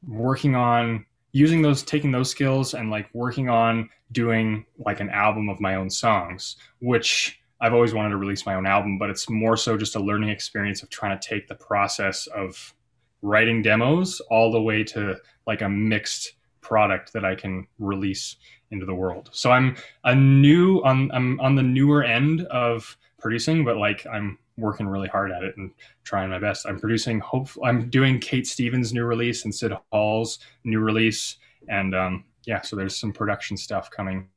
working 0.07 0.55
on 0.55 1.05
using 1.31 1.61
those, 1.61 1.81
taking 1.81 2.11
those 2.11 2.29
skills 2.29 2.73
and 2.73 2.91
like 2.91 3.09
working 3.13 3.49
on 3.49 3.89
doing 4.11 4.65
like 4.77 4.99
an 4.99 5.09
album 5.09 5.49
of 5.49 5.59
my 5.59 5.75
own 5.75 5.89
songs, 5.89 6.57
which 6.79 7.41
I've 7.63 7.73
always 7.73 7.93
wanted 7.93 8.09
to 8.09 8.17
release 8.17 8.45
my 8.45 8.55
own 8.55 8.65
album, 8.65 8.97
but 8.97 9.09
it's 9.09 9.29
more 9.29 9.55
so 9.55 9.77
just 9.77 9.95
a 9.95 9.99
learning 9.99 10.27
experience 10.27 10.83
of 10.83 10.89
trying 10.89 11.17
to 11.17 11.25
take 11.25 11.47
the 11.47 11.55
process 11.55 12.27
of 12.27 12.75
writing 13.21 13.61
demos 13.61 14.19
all 14.29 14.51
the 14.51 14.61
way 14.61 14.83
to 14.83 15.15
like 15.47 15.61
a 15.61 15.69
mixed 15.69 16.33
product 16.59 17.13
that 17.13 17.23
I 17.23 17.35
can 17.35 17.65
release 17.79 18.35
into 18.71 18.85
the 18.85 18.93
world. 18.93 19.29
So 19.31 19.49
I'm 19.49 19.77
a 20.03 20.13
new 20.13 20.81
on 20.83 21.09
I'm 21.13 21.39
on 21.39 21.55
the 21.55 21.63
newer 21.63 22.03
end 22.03 22.41
of 22.47 22.97
producing, 23.17 23.63
but 23.63 23.77
like 23.77 24.05
I'm 24.11 24.39
working 24.57 24.85
really 24.85 25.07
hard 25.07 25.31
at 25.31 25.43
it 25.43 25.55
and 25.55 25.71
trying 26.03 26.29
my 26.31 26.39
best. 26.39 26.65
I'm 26.67 26.77
producing 26.77 27.21
hope 27.21 27.47
I'm 27.63 27.89
doing 27.89 28.19
Kate 28.19 28.45
Stevens' 28.45 28.91
new 28.91 29.05
release 29.05 29.45
and 29.45 29.55
Sid 29.55 29.71
Hall's 29.93 30.39
new 30.65 30.81
release. 30.81 31.37
And 31.69 31.95
um, 31.95 32.25
yeah, 32.45 32.59
so 32.59 32.75
there's 32.75 32.99
some 32.99 33.13
production 33.13 33.55
stuff 33.55 33.89
coming 33.89 34.27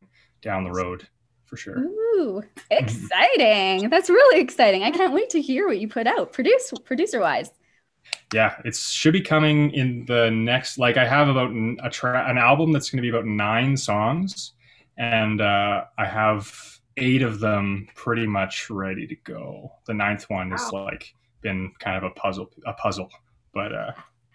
down 0.42 0.62
the 0.62 0.70
road 0.70 1.08
for 1.44 1.56
sure. 1.56 1.84
Ooh, 2.16 2.42
exciting. 2.70 3.88
That's 3.90 4.08
really 4.08 4.40
exciting. 4.40 4.82
I 4.82 4.90
can't 4.90 5.12
wait 5.12 5.30
to 5.30 5.40
hear 5.40 5.66
what 5.66 5.78
you 5.78 5.88
put 5.88 6.06
out, 6.06 6.32
produce 6.32 6.72
producer 6.84 7.20
wise. 7.20 7.50
Yeah, 8.32 8.56
it 8.64 8.74
should 8.74 9.12
be 9.12 9.20
coming 9.20 9.72
in 9.72 10.04
the 10.06 10.30
next 10.30 10.78
like 10.78 10.96
I 10.96 11.06
have 11.06 11.28
about 11.28 11.50
a 11.84 11.90
tra- 11.90 12.28
an 12.28 12.38
album 12.38 12.72
that's 12.72 12.90
going 12.90 12.98
to 12.98 13.02
be 13.02 13.08
about 13.08 13.26
9 13.26 13.76
songs 13.76 14.52
and 14.96 15.40
uh, 15.40 15.84
I 15.98 16.06
have 16.06 16.52
eight 16.96 17.22
of 17.22 17.40
them 17.40 17.88
pretty 17.94 18.26
much 18.26 18.70
ready 18.70 19.06
to 19.06 19.16
go. 19.16 19.72
The 19.86 19.94
ninth 19.94 20.28
one 20.30 20.50
wow. 20.50 20.56
is 20.56 20.72
like 20.72 21.14
been 21.42 21.72
kind 21.78 21.96
of 21.96 22.04
a 22.04 22.10
puzzle, 22.10 22.50
a 22.64 22.72
puzzle, 22.72 23.10
but 23.52 23.74
uh, 23.74 23.92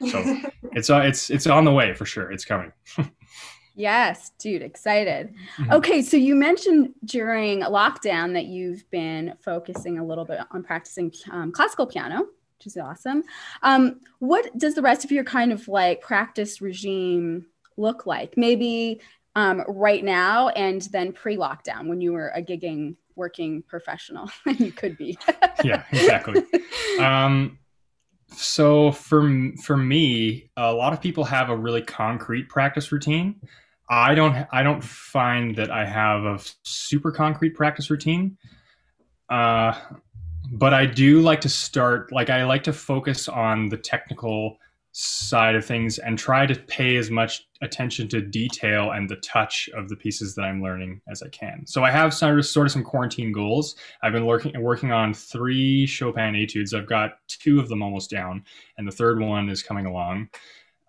so 0.07 0.37
it's 0.73 0.89
uh, 0.89 0.99
it's 0.99 1.29
it's 1.29 1.47
on 1.47 1.65
the 1.65 1.71
way 1.71 1.93
for 1.93 2.05
sure. 2.05 2.31
It's 2.31 2.45
coming. 2.45 2.71
yes, 3.81 4.31
dude, 4.39 4.61
excited. 4.61 5.33
Mm-hmm. 5.57 5.73
Okay, 5.73 6.01
so 6.01 6.15
you 6.17 6.35
mentioned 6.35 6.93
during 7.03 7.61
lockdown 7.61 8.33
that 8.33 8.45
you've 8.45 8.89
been 8.91 9.33
focusing 9.41 9.97
a 9.97 10.05
little 10.05 10.25
bit 10.25 10.39
on 10.51 10.63
practicing 10.63 11.11
um, 11.31 11.51
classical 11.51 11.85
piano, 11.85 12.19
which 12.57 12.67
is 12.67 12.77
awesome. 12.77 13.23
Um, 13.63 13.99
what 14.19 14.57
does 14.57 14.75
the 14.75 14.81
rest 14.81 15.03
of 15.03 15.11
your 15.11 15.23
kind 15.23 15.51
of 15.51 15.67
like 15.67 16.01
practice 16.01 16.61
regime 16.61 17.47
look 17.75 18.05
like? 18.05 18.37
Maybe 18.37 19.01
um, 19.35 19.63
right 19.67 20.03
now 20.03 20.49
and 20.49 20.81
then 20.91 21.13
pre-lockdown 21.13 21.87
when 21.87 22.01
you 22.01 22.13
were 22.13 22.29
a 22.29 22.41
gigging 22.41 22.95
working 23.15 23.61
professional 23.63 24.29
and 24.45 24.59
you 24.59 24.71
could 24.71 24.97
be 24.97 25.17
yeah 25.63 25.83
exactly 25.91 26.43
um, 26.99 27.57
so 28.27 28.91
for 28.91 29.51
for 29.63 29.77
me 29.77 30.49
a 30.57 30.73
lot 30.73 30.93
of 30.93 31.01
people 31.01 31.23
have 31.23 31.49
a 31.49 31.55
really 31.55 31.81
concrete 31.81 32.49
practice 32.49 32.91
routine 32.91 33.39
i 33.91 34.15
don't 34.15 34.47
i 34.51 34.63
don't 34.63 34.83
find 34.83 35.55
that 35.55 35.69
i 35.69 35.85
have 35.85 36.23
a 36.23 36.39
super 36.63 37.11
concrete 37.11 37.51
practice 37.51 37.91
routine 37.91 38.37
uh, 39.29 39.73
but 40.53 40.73
i 40.73 40.85
do 40.85 41.21
like 41.21 41.41
to 41.41 41.49
start 41.49 42.11
like 42.11 42.31
i 42.31 42.43
like 42.43 42.63
to 42.63 42.73
focus 42.73 43.27
on 43.27 43.69
the 43.69 43.77
technical 43.77 44.57
side 44.93 45.55
of 45.55 45.65
things 45.65 45.99
and 45.99 46.17
try 46.17 46.45
to 46.45 46.55
pay 46.55 46.97
as 46.97 47.09
much 47.09 47.47
attention 47.61 48.07
to 48.09 48.21
detail 48.21 48.91
and 48.91 49.09
the 49.09 49.15
touch 49.17 49.69
of 49.73 49.87
the 49.87 49.95
pieces 49.95 50.35
that 50.35 50.41
I'm 50.41 50.61
learning 50.61 51.01
as 51.09 51.23
I 51.23 51.29
can. 51.29 51.65
So 51.65 51.83
I 51.83 51.91
have 51.91 52.13
sort 52.13 52.39
of, 52.39 52.45
sort 52.45 52.67
of 52.67 52.73
some 52.73 52.83
quarantine 52.83 53.31
goals. 53.31 53.75
I've 54.03 54.11
been 54.11 54.25
working 54.25 54.59
working 54.61 54.91
on 54.91 55.13
three 55.13 55.85
Chopin 55.85 56.35
etudes. 56.35 56.73
I've 56.73 56.87
got 56.87 57.13
two 57.27 57.59
of 57.59 57.69
them 57.69 57.81
almost 57.81 58.09
down, 58.09 58.43
and 58.77 58.87
the 58.87 58.91
third 58.91 59.21
one 59.21 59.49
is 59.49 59.63
coming 59.63 59.85
along. 59.85 60.29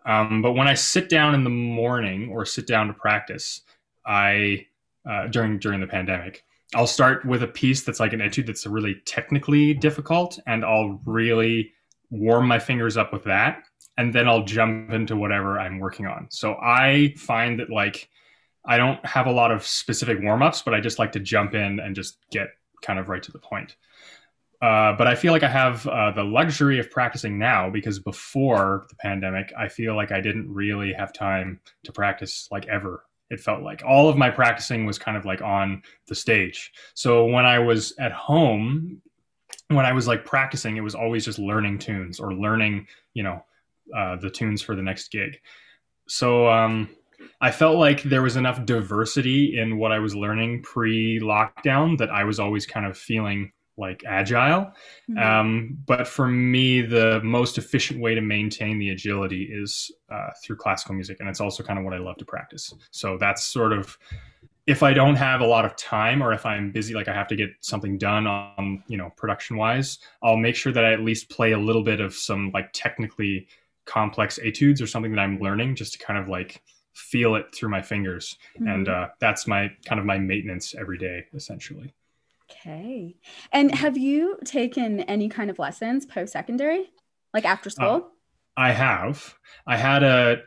Um, 0.04 0.42
but 0.42 0.52
when 0.52 0.68
I 0.68 0.74
sit 0.74 1.08
down 1.08 1.34
in 1.34 1.44
the 1.44 1.50
morning 1.50 2.30
or 2.30 2.44
sit 2.44 2.66
down 2.66 2.88
to 2.88 2.92
practice, 2.92 3.62
I 4.04 4.66
uh, 5.08 5.28
during 5.28 5.58
during 5.58 5.80
the 5.80 5.86
pandemic, 5.86 6.44
I'll 6.74 6.86
start 6.86 7.24
with 7.24 7.42
a 7.42 7.48
piece 7.48 7.82
that's 7.82 8.00
like 8.00 8.12
an 8.12 8.20
etude 8.20 8.46
that's 8.46 8.66
really 8.66 8.96
technically 9.04 9.74
difficult, 9.74 10.38
and 10.46 10.64
I'll 10.64 11.00
really 11.04 11.72
warm 12.10 12.46
my 12.46 12.58
fingers 12.58 12.96
up 12.96 13.12
with 13.12 13.24
that 13.24 13.64
and 13.96 14.14
then 14.14 14.28
I'll 14.28 14.44
jump 14.44 14.90
into 14.90 15.16
whatever 15.16 15.58
I'm 15.58 15.78
working 15.78 16.06
on. 16.06 16.26
So 16.30 16.54
I 16.54 17.14
find 17.16 17.58
that 17.60 17.70
like 17.70 18.08
I 18.64 18.76
don't 18.76 19.04
have 19.04 19.26
a 19.26 19.32
lot 19.32 19.50
of 19.50 19.66
specific 19.66 20.18
warm 20.22 20.42
ups, 20.42 20.62
but 20.62 20.72
I 20.72 20.80
just 20.80 20.98
like 20.98 21.12
to 21.12 21.20
jump 21.20 21.54
in 21.54 21.80
and 21.80 21.94
just 21.94 22.18
get 22.30 22.48
kind 22.80 22.98
of 22.98 23.08
right 23.08 23.22
to 23.22 23.32
the 23.32 23.38
point. 23.38 23.76
Uh, 24.62 24.92
but 24.96 25.08
I 25.08 25.16
feel 25.16 25.32
like 25.32 25.42
I 25.42 25.48
have 25.48 25.84
uh, 25.88 26.12
the 26.12 26.22
luxury 26.22 26.78
of 26.78 26.88
practicing 26.88 27.36
now 27.36 27.68
because 27.68 27.98
before 27.98 28.86
the 28.88 28.94
pandemic, 28.94 29.52
I 29.58 29.66
feel 29.66 29.96
like 29.96 30.12
I 30.12 30.20
didn't 30.20 30.52
really 30.52 30.92
have 30.92 31.12
time 31.12 31.58
to 31.82 31.90
practice 31.92 32.46
like 32.52 32.68
ever. 32.68 33.04
It 33.28 33.40
felt 33.40 33.62
like 33.62 33.82
all 33.84 34.08
of 34.08 34.16
my 34.16 34.30
practicing 34.30 34.86
was 34.86 35.00
kind 35.00 35.16
of 35.16 35.24
like 35.24 35.42
on 35.42 35.82
the 36.06 36.14
stage. 36.14 36.72
So 36.94 37.24
when 37.24 37.44
I 37.44 37.58
was 37.58 37.92
at 37.98 38.12
home, 38.12 39.02
when 39.66 39.84
I 39.84 39.92
was 39.92 40.06
like 40.06 40.24
practicing, 40.24 40.76
it 40.76 40.82
was 40.82 40.94
always 40.94 41.24
just 41.24 41.40
learning 41.40 41.78
tunes 41.78 42.20
or 42.20 42.32
learning, 42.32 42.86
you 43.14 43.24
know, 43.24 43.44
uh, 43.96 44.14
the 44.16 44.30
tunes 44.30 44.62
for 44.62 44.76
the 44.76 44.82
next 44.82 45.10
gig. 45.10 45.40
So 46.06 46.48
um, 46.48 46.88
I 47.40 47.50
felt 47.50 47.78
like 47.78 48.04
there 48.04 48.22
was 48.22 48.36
enough 48.36 48.64
diversity 48.64 49.58
in 49.58 49.76
what 49.76 49.90
I 49.90 49.98
was 49.98 50.14
learning 50.14 50.62
pre 50.62 51.18
lockdown 51.18 51.98
that 51.98 52.10
I 52.10 52.22
was 52.22 52.38
always 52.38 52.64
kind 52.64 52.86
of 52.86 52.96
feeling 52.96 53.50
like 53.76 54.02
agile. 54.06 54.72
Mm-hmm. 55.10 55.18
Um, 55.18 55.78
but 55.86 56.06
for 56.06 56.28
me, 56.28 56.82
the 56.82 57.20
most 57.22 57.58
efficient 57.58 58.00
way 58.00 58.14
to 58.14 58.20
maintain 58.20 58.78
the 58.78 58.90
agility 58.90 59.48
is 59.50 59.90
uh, 60.10 60.28
through 60.42 60.56
classical 60.56 60.94
music. 60.94 61.18
And 61.20 61.28
it's 61.28 61.40
also 61.40 61.62
kind 61.62 61.78
of 61.78 61.84
what 61.84 61.94
I 61.94 61.98
love 61.98 62.16
to 62.18 62.24
practice. 62.24 62.72
So 62.90 63.16
that's 63.18 63.44
sort 63.44 63.72
of 63.72 63.98
if 64.66 64.82
I 64.82 64.92
don't 64.92 65.16
have 65.16 65.40
a 65.40 65.46
lot 65.46 65.64
of 65.64 65.74
time 65.76 66.22
or 66.22 66.32
if 66.32 66.46
I'm 66.46 66.70
busy, 66.70 66.94
like 66.94 67.08
I 67.08 67.14
have 67.14 67.26
to 67.28 67.36
get 67.36 67.50
something 67.60 67.98
done 67.98 68.26
on, 68.26 68.84
you 68.86 68.96
know, 68.96 69.10
production 69.16 69.56
wise, 69.56 69.98
I'll 70.22 70.36
make 70.36 70.54
sure 70.54 70.72
that 70.72 70.84
I 70.84 70.92
at 70.92 71.00
least 71.00 71.30
play 71.30 71.52
a 71.52 71.58
little 71.58 71.82
bit 71.82 72.00
of 72.00 72.14
some 72.14 72.50
like 72.54 72.72
technically 72.72 73.48
complex 73.86 74.38
etudes 74.38 74.80
or 74.80 74.86
something 74.86 75.10
that 75.12 75.20
I'm 75.20 75.40
learning 75.40 75.74
just 75.74 75.94
to 75.94 75.98
kind 75.98 76.18
of 76.18 76.28
like 76.28 76.62
feel 76.92 77.34
it 77.34 77.46
through 77.54 77.70
my 77.70 77.82
fingers. 77.82 78.36
Mm-hmm. 78.56 78.68
And 78.68 78.88
uh, 78.88 79.08
that's 79.18 79.46
my 79.48 79.70
kind 79.84 79.98
of 79.98 80.06
my 80.06 80.18
maintenance 80.18 80.74
every 80.78 80.98
day, 80.98 81.24
essentially. 81.34 81.92
Okay. 82.64 83.16
And 83.50 83.74
have 83.74 83.96
you 83.96 84.38
taken 84.44 85.00
any 85.00 85.28
kind 85.28 85.50
of 85.50 85.58
lessons 85.58 86.06
post 86.06 86.32
secondary, 86.32 86.90
like 87.34 87.44
after 87.44 87.68
uh, 87.68 87.72
school? 87.72 87.94
Uh, 87.94 88.00
I 88.56 88.70
have. 88.72 89.34
I 89.66 89.76
had 89.76 90.02
a 90.02 90.42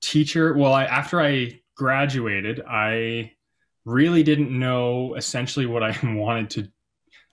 teacher. 0.00 0.54
Well, 0.54 0.72
I, 0.72 0.84
after 0.84 1.20
I 1.20 1.60
graduated, 1.76 2.62
I 2.68 3.32
really 3.84 4.22
didn't 4.22 4.50
know 4.50 5.14
essentially 5.14 5.66
what 5.66 5.82
I 5.82 5.96
wanted 6.02 6.50
to 6.50 6.68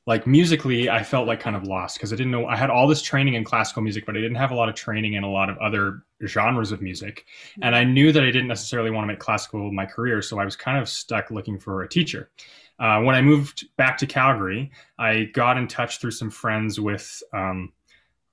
like 0.08 0.28
musically 0.28 0.90
i 0.90 1.02
felt 1.02 1.28
like 1.28 1.40
kind 1.40 1.56
of 1.56 1.64
lost 1.64 1.98
because 1.98 2.14
i 2.14 2.16
didn't 2.16 2.32
know 2.32 2.46
i 2.46 2.56
had 2.56 2.70
all 2.70 2.88
this 2.88 3.02
training 3.02 3.34
in 3.34 3.44
classical 3.44 3.82
music 3.82 4.06
but 4.06 4.16
i 4.16 4.22
didn't 4.22 4.36
have 4.36 4.52
a 4.52 4.56
lot 4.56 4.70
of 4.70 4.76
training 4.76 5.14
in 5.14 5.24
a 5.24 5.30
lot 5.30 5.50
of 5.50 5.58
other 5.58 6.04
genres 6.28 6.72
of 6.72 6.82
music 6.82 7.26
and 7.62 7.76
i 7.76 7.84
knew 7.84 8.12
that 8.12 8.24
i 8.24 8.28
didn't 8.28 8.48
necessarily 8.48 8.92
want 8.92 9.04
to 9.04 9.08
make 9.08 9.20
classical 9.20 9.72
my 9.72 9.86
career 9.86 10.22
so 10.22 10.40
i 10.40 10.46
was 10.46 10.56
kind 10.56 10.78
of 10.78 10.88
stuck 10.88 11.32
looking 11.32 11.60
for 11.60 11.84
a 11.84 11.90
teacher 11.90 12.30
uh, 12.80 13.02
when 13.02 13.16
i 13.16 13.22
moved 13.22 13.66
back 13.78 13.98
to 13.98 14.06
calgary 14.06 14.72
i 15.00 15.24
got 15.34 15.58
in 15.58 15.68
touch 15.68 16.00
through 16.00 16.12
some 16.12 16.30
friends 16.30 16.80
with 16.80 17.22
um, 17.34 17.72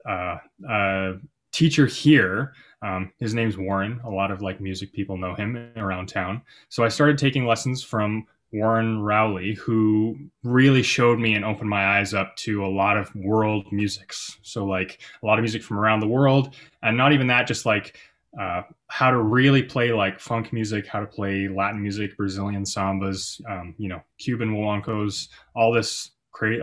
uh, 0.08 0.36
a 0.68 1.14
teacher 1.52 1.86
here. 1.86 2.54
Um, 2.82 3.12
his 3.18 3.34
name's 3.34 3.56
warren. 3.56 4.00
A 4.04 4.10
lot 4.10 4.30
of 4.30 4.42
like 4.42 4.60
music 4.60 4.92
people 4.92 5.16
know 5.16 5.34
him 5.34 5.70
around 5.76 6.08
town. 6.08 6.42
So 6.68 6.82
i 6.82 6.88
started 6.88 7.18
taking 7.18 7.46
lessons 7.46 7.82
from 7.82 8.26
Warren 8.52 9.00
Rowley, 9.00 9.54
who 9.54 10.18
really 10.42 10.82
showed 10.82 11.18
me 11.18 11.34
and 11.34 11.44
opened 11.44 11.70
my 11.70 11.98
eyes 11.98 12.12
up 12.12 12.36
to 12.36 12.66
a 12.66 12.68
lot 12.68 12.98
of 12.98 13.14
world 13.14 13.72
musics. 13.72 14.36
So, 14.42 14.66
like 14.66 15.00
a 15.22 15.26
lot 15.26 15.38
of 15.38 15.42
music 15.42 15.62
from 15.62 15.78
around 15.78 16.00
the 16.00 16.08
world, 16.08 16.54
and 16.82 16.94
not 16.96 17.12
even 17.12 17.28
that, 17.28 17.46
just 17.46 17.64
like 17.64 17.96
uh, 18.40 18.62
how 18.88 19.10
to 19.10 19.18
really 19.18 19.62
play 19.62 19.92
like 19.92 20.18
funk 20.18 20.52
music, 20.52 20.86
how 20.86 21.00
to 21.00 21.06
play 21.06 21.48
Latin 21.48 21.82
music, 21.82 22.16
Brazilian 22.16 22.64
sambas, 22.64 23.40
um, 23.50 23.74
you 23.78 23.88
know, 23.88 24.02
Cuban 24.18 24.54
guaguancos, 24.54 25.28
all 25.54 25.72
this 25.72 26.10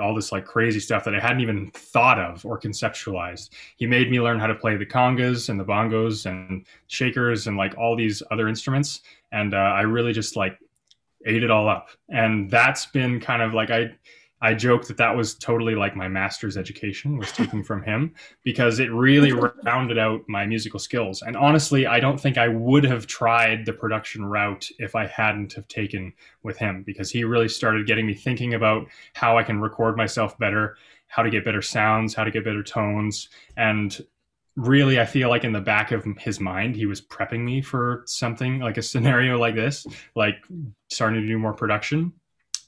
all 0.02 0.14
this 0.14 0.34
like 0.34 0.46
crazy 0.46 0.80
stuff 0.80 1.06
that 1.06 1.16
I 1.16 1.22
hadn't 1.22 1.40
even 1.40 1.72
thought 1.72 2.20
of 2.20 2.46
or 2.46 2.60
conceptualized. 2.60 3.52
He 3.78 3.86
made 3.86 4.12
me 4.12 4.20
learn 4.20 4.38
how 4.38 4.48
to 4.48 4.56
play 4.56 4.76
the 4.76 4.86
congas 4.86 5.48
and 5.48 5.58
the 5.58 5.64
bongos 5.64 6.26
and 6.26 6.66
shakers 6.88 7.48
and 7.48 7.56
like 7.56 7.78
all 7.78 7.96
these 7.96 8.22
other 8.30 8.50
instruments, 8.50 9.02
and 9.32 9.54
uh, 9.54 9.58
I 9.58 9.82
really 9.82 10.12
just 10.12 10.36
like 10.36 10.60
ate 11.26 11.44
it 11.44 11.52
all 11.52 11.70
up. 11.70 11.90
And 12.10 12.50
that's 12.50 12.88
been 12.88 13.20
kind 13.20 13.42
of 13.42 13.54
like 13.54 13.70
I 13.70 13.96
I 14.42 14.54
joke 14.54 14.86
that 14.88 14.98
that 14.98 15.16
was 15.16 15.36
totally 15.36 15.76
like 15.76 15.96
my 15.96 16.08
master's 16.08 16.56
education 16.56 17.18
was 17.18 17.32
taken 17.32 17.64
from 17.64 17.84
him 17.84 18.14
because 18.44 18.80
it 18.80 18.92
really 18.92 19.34
rounded 19.64 19.98
out 19.98 20.22
my 20.28 20.46
musical 20.46 20.80
skills. 20.80 21.22
And 21.22 21.36
honestly, 21.36 21.86
I 21.86 22.00
don't 22.00 22.20
think 22.20 22.38
I 22.38 22.48
would 22.48 22.86
have 22.86 23.06
tried 23.06 23.66
the 23.66 23.74
production 23.74 24.26
route 24.26 24.70
if 24.80 24.96
I 24.96 25.08
hadn't 25.08 25.54
have 25.54 25.68
taken 25.68 26.14
with 26.44 26.58
him 26.58 26.84
because 26.84 27.12
he 27.12 27.24
really 27.26 27.50
started 27.50 27.86
getting 27.86 28.06
me 28.06 28.14
thinking 28.14 28.54
about 28.54 28.88
how 29.14 29.38
I 29.38 29.44
can 29.44 29.60
record 29.60 29.98
myself 29.98 30.38
better, 30.38 30.78
how 31.08 31.24
to 31.24 31.30
get 31.30 31.44
better 31.44 31.62
sounds, 31.62 32.14
how 32.14 32.24
to 32.24 32.32
get 32.32 32.46
better 32.46 32.64
tones, 32.64 33.30
and 33.58 34.00
really 34.56 35.00
i 35.00 35.06
feel 35.06 35.30
like 35.30 35.46
in 35.46 35.54
the 35.54 35.62
back 35.62 35.92
of 35.92 36.06
his 36.18 36.40
mind 36.40 36.76
he 36.76 36.86
was 36.86 37.00
prepping 37.00 37.40
me 37.42 37.62
for 37.62 38.04
something 38.06 38.60
like 38.60 38.78
a 38.78 38.82
scenario 38.82 39.38
like 39.40 39.56
this 39.56 39.88
like 40.16 40.36
starting 40.90 41.22
to 41.22 41.28
do 41.28 41.38
more 41.38 41.54
production 41.54 42.12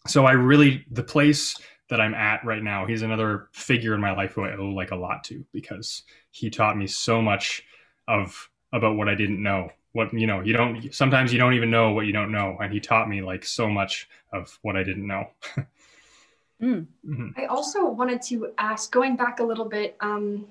so 0.07 0.25
I 0.25 0.31
really 0.31 0.85
the 0.91 1.03
place 1.03 1.55
that 1.89 1.99
I'm 1.99 2.13
at 2.13 2.43
right 2.45 2.63
now, 2.63 2.85
he's 2.85 3.01
another 3.01 3.49
figure 3.51 3.93
in 3.93 4.01
my 4.01 4.15
life 4.15 4.31
who 4.33 4.45
I 4.45 4.55
owe 4.55 4.69
like 4.69 4.91
a 4.91 4.95
lot 4.95 5.23
to 5.25 5.45
because 5.51 6.03
he 6.31 6.49
taught 6.49 6.77
me 6.77 6.87
so 6.87 7.21
much 7.21 7.63
of 8.07 8.49
about 8.73 8.95
what 8.95 9.09
I 9.09 9.15
didn't 9.15 9.43
know. 9.43 9.69
What 9.93 10.13
you 10.13 10.25
know, 10.25 10.39
you 10.39 10.53
don't 10.53 10.93
sometimes 10.93 11.33
you 11.33 11.39
don't 11.39 11.53
even 11.53 11.69
know 11.69 11.91
what 11.91 12.05
you 12.05 12.13
don't 12.13 12.31
know, 12.31 12.57
and 12.61 12.71
he 12.71 12.79
taught 12.79 13.09
me 13.09 13.21
like 13.21 13.43
so 13.43 13.69
much 13.69 14.07
of 14.31 14.57
what 14.61 14.77
I 14.77 14.83
didn't 14.83 15.05
know. 15.05 15.25
mm. 16.61 16.85
mm-hmm. 17.05 17.27
I 17.35 17.45
also 17.45 17.85
wanted 17.85 18.21
to 18.23 18.53
ask, 18.57 18.89
going 18.89 19.17
back 19.17 19.41
a 19.41 19.43
little 19.43 19.65
bit, 19.65 19.97
um, 19.99 20.47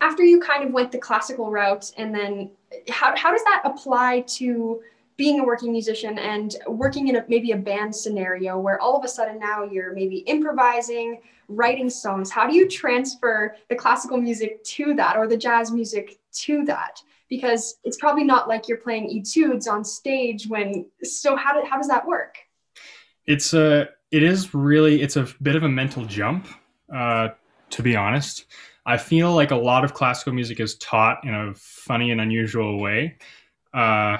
after 0.00 0.22
you 0.22 0.38
kind 0.38 0.62
of 0.62 0.72
went 0.72 0.92
the 0.92 0.98
classical 0.98 1.50
route, 1.50 1.92
and 1.96 2.14
then 2.14 2.50
how 2.88 3.16
how 3.16 3.32
does 3.32 3.42
that 3.42 3.62
apply 3.64 4.20
to 4.20 4.80
being 5.16 5.40
a 5.40 5.44
working 5.44 5.72
musician 5.72 6.18
and 6.18 6.56
working 6.66 7.08
in 7.08 7.16
a, 7.16 7.24
maybe 7.28 7.52
a 7.52 7.56
band 7.56 7.94
scenario 7.94 8.58
where 8.58 8.80
all 8.80 8.96
of 8.96 9.04
a 9.04 9.08
sudden 9.08 9.38
now 9.38 9.64
you're 9.64 9.94
maybe 9.94 10.18
improvising, 10.18 11.20
writing 11.48 11.88
songs. 11.88 12.30
How 12.30 12.48
do 12.48 12.54
you 12.54 12.68
transfer 12.68 13.56
the 13.68 13.74
classical 13.74 14.18
music 14.18 14.62
to 14.64 14.94
that 14.94 15.16
or 15.16 15.26
the 15.26 15.36
jazz 15.36 15.72
music 15.72 16.18
to 16.32 16.64
that? 16.66 17.00
Because 17.28 17.78
it's 17.82 17.96
probably 17.96 18.24
not 18.24 18.48
like 18.48 18.68
you're 18.68 18.78
playing 18.78 19.10
etudes 19.10 19.66
on 19.66 19.84
stage 19.84 20.46
when. 20.46 20.86
So 21.02 21.34
how 21.34 21.58
do, 21.60 21.66
how 21.66 21.76
does 21.76 21.88
that 21.88 22.06
work? 22.06 22.36
It's 23.26 23.54
a 23.54 23.88
it 24.12 24.22
is 24.22 24.54
really 24.54 25.02
it's 25.02 25.16
a 25.16 25.26
bit 25.42 25.56
of 25.56 25.64
a 25.64 25.68
mental 25.68 26.04
jump, 26.04 26.46
uh, 26.94 27.30
to 27.70 27.82
be 27.82 27.96
honest. 27.96 28.44
I 28.84 28.96
feel 28.96 29.34
like 29.34 29.50
a 29.50 29.56
lot 29.56 29.82
of 29.82 29.94
classical 29.94 30.32
music 30.32 30.60
is 30.60 30.76
taught 30.76 31.24
in 31.24 31.34
a 31.34 31.52
funny 31.54 32.12
and 32.12 32.20
unusual 32.20 32.78
way. 32.78 33.16
Uh, 33.74 34.18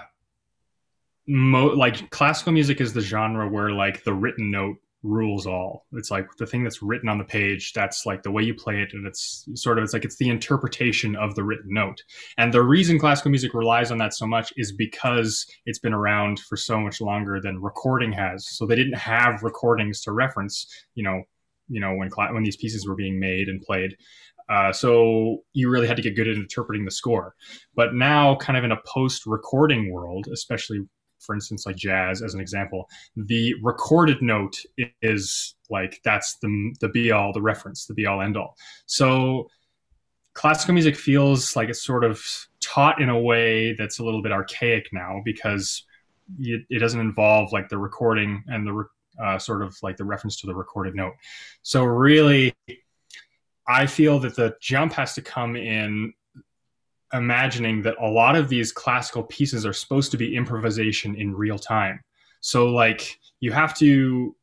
mo- 1.27 1.75
like 1.75 2.11
classical 2.11 2.53
music 2.53 2.81
is 2.81 2.93
the 2.93 3.01
genre 3.01 3.49
where 3.49 3.71
like 3.71 4.05
the 4.05 4.15
written 4.15 4.51
note 4.51 4.77
rules 5.03 5.47
all. 5.47 5.87
It's 5.93 6.11
like 6.11 6.27
the 6.39 6.47
thing 6.47 6.65
that's 6.65 6.83
written 6.83 7.09
on 7.09 7.19
the 7.19 7.25
page. 7.25 7.73
That's 7.73 8.07
like 8.07 8.23
the 8.23 8.31
way 8.31 8.43
you 8.43 8.55
play 8.55 8.83
it, 8.83 8.93
and 8.93 9.07
it's 9.07 9.49
sort 9.55 9.79
of 9.79 9.85
it's 9.85 9.93
like 9.93 10.05
it's 10.05 10.17
the 10.17 10.29
interpretation 10.29 11.17
of 11.17 11.35
the 11.35 11.45
written 11.45 11.73
note. 11.73 12.03
And 12.39 12.53
the 12.53 12.63
reason 12.63 12.99
classical 12.99 13.31
music 13.31 13.55
relies 13.55 13.91
on 13.91 13.99
that 13.99 14.15
so 14.15 14.27
much 14.27 14.53
is 14.57 14.73
because 14.73 15.47
it's 15.65 15.79
been 15.79 15.95
around 15.95 16.41
for 16.41 16.57
so 16.57 16.79
much 16.79 17.01
longer 17.01 17.41
than 17.41 17.63
recording 17.63 18.13
has. 18.13 18.49
So 18.49 18.67
they 18.67 18.77
didn't 18.77 18.99
have 18.99 19.43
recordings 19.43 20.01
to 20.03 20.13
reference. 20.13 20.67
You 20.95 21.05
know, 21.05 21.23
you 21.69 21.81
know 21.81 21.95
when 21.95 22.11
cl- 22.11 22.35
when 22.35 22.43
these 22.43 22.57
pieces 22.57 22.87
were 22.87 22.97
being 22.97 23.21
made 23.21 23.49
and 23.49 23.63
played. 23.63 23.97
Uh, 24.49 24.73
so 24.73 25.39
you 25.55 25.69
really 25.69 25.89
had 25.89 25.97
to 25.97 26.03
get 26.05 26.15
good 26.15 26.29
at 26.29 26.37
interpreting 26.37 26.85
the 26.85 26.91
score. 26.91 27.35
But 27.75 27.95
now, 27.95 28.37
kind 28.37 28.57
of 28.57 28.63
in 28.63 28.71
a 28.71 28.81
post-recording 28.87 29.93
world, 29.93 30.29
especially 30.33 30.83
for 31.19 31.35
instance, 31.35 31.67
like 31.67 31.77
jazz 31.77 32.23
as 32.23 32.35
an 32.35 32.41
example, 32.41 32.89
the 33.17 33.55
recorded 33.63 34.23
note 34.23 34.57
is 35.03 35.55
like 35.71 36.01
that's 36.05 36.37
the 36.39 36.75
the 36.81 36.89
be 36.89 37.11
all, 37.11 37.33
the 37.33 37.43
reference, 37.43 37.87
the 37.87 37.95
be 37.95 38.07
all 38.07 38.23
end 38.23 38.37
all. 38.37 38.57
So 38.87 39.49
classical 40.35 40.75
music 40.75 40.97
feels 40.97 41.57
like 41.57 41.69
it's 41.69 41.83
sort 41.83 42.05
of 42.05 42.23
taught 42.61 43.01
in 43.01 43.09
a 43.09 43.19
way 43.19 43.73
that's 43.73 43.99
a 43.99 44.05
little 44.05 44.23
bit 44.23 44.33
archaic 44.33 44.87
now 44.93 45.23
because 45.25 45.85
it, 46.39 46.63
it 46.69 46.79
doesn't 46.79 47.01
involve 47.01 47.53
like 47.53 47.69
the 47.69 47.79
recording 47.79 48.45
and 48.49 48.67
the 48.67 48.85
uh, 49.23 49.39
sort 49.39 49.63
of 49.63 49.75
like 49.83 49.97
the 49.97 50.05
reference 50.05 50.39
to 50.41 50.47
the 50.47 50.55
recorded 50.55 50.95
note. 50.95 51.15
So 51.63 51.85
really, 51.85 52.55
I 53.67 53.87
feel 53.87 54.19
that 54.21 54.37
the 54.37 54.55
jump 54.61 54.93
has 54.93 55.15
to 55.15 55.23
come 55.23 55.57
in 55.57 56.13
imagining 57.13 57.83
that 57.83 57.97
a 58.01 58.07
lot 58.07 58.37
of 58.37 58.49
these 58.49 58.73
classical 58.73 59.23
pieces 59.23 59.65
are 59.65 59.73
supposed 59.73 60.11
to 60.11 60.17
be 60.17 60.37
improvisation 60.37 61.15
in 61.15 61.35
real 61.35 61.59
time. 61.59 62.01
So 62.41 62.67
like 62.67 63.19
you 63.41 63.53
have 63.53 63.75
to 63.79 64.35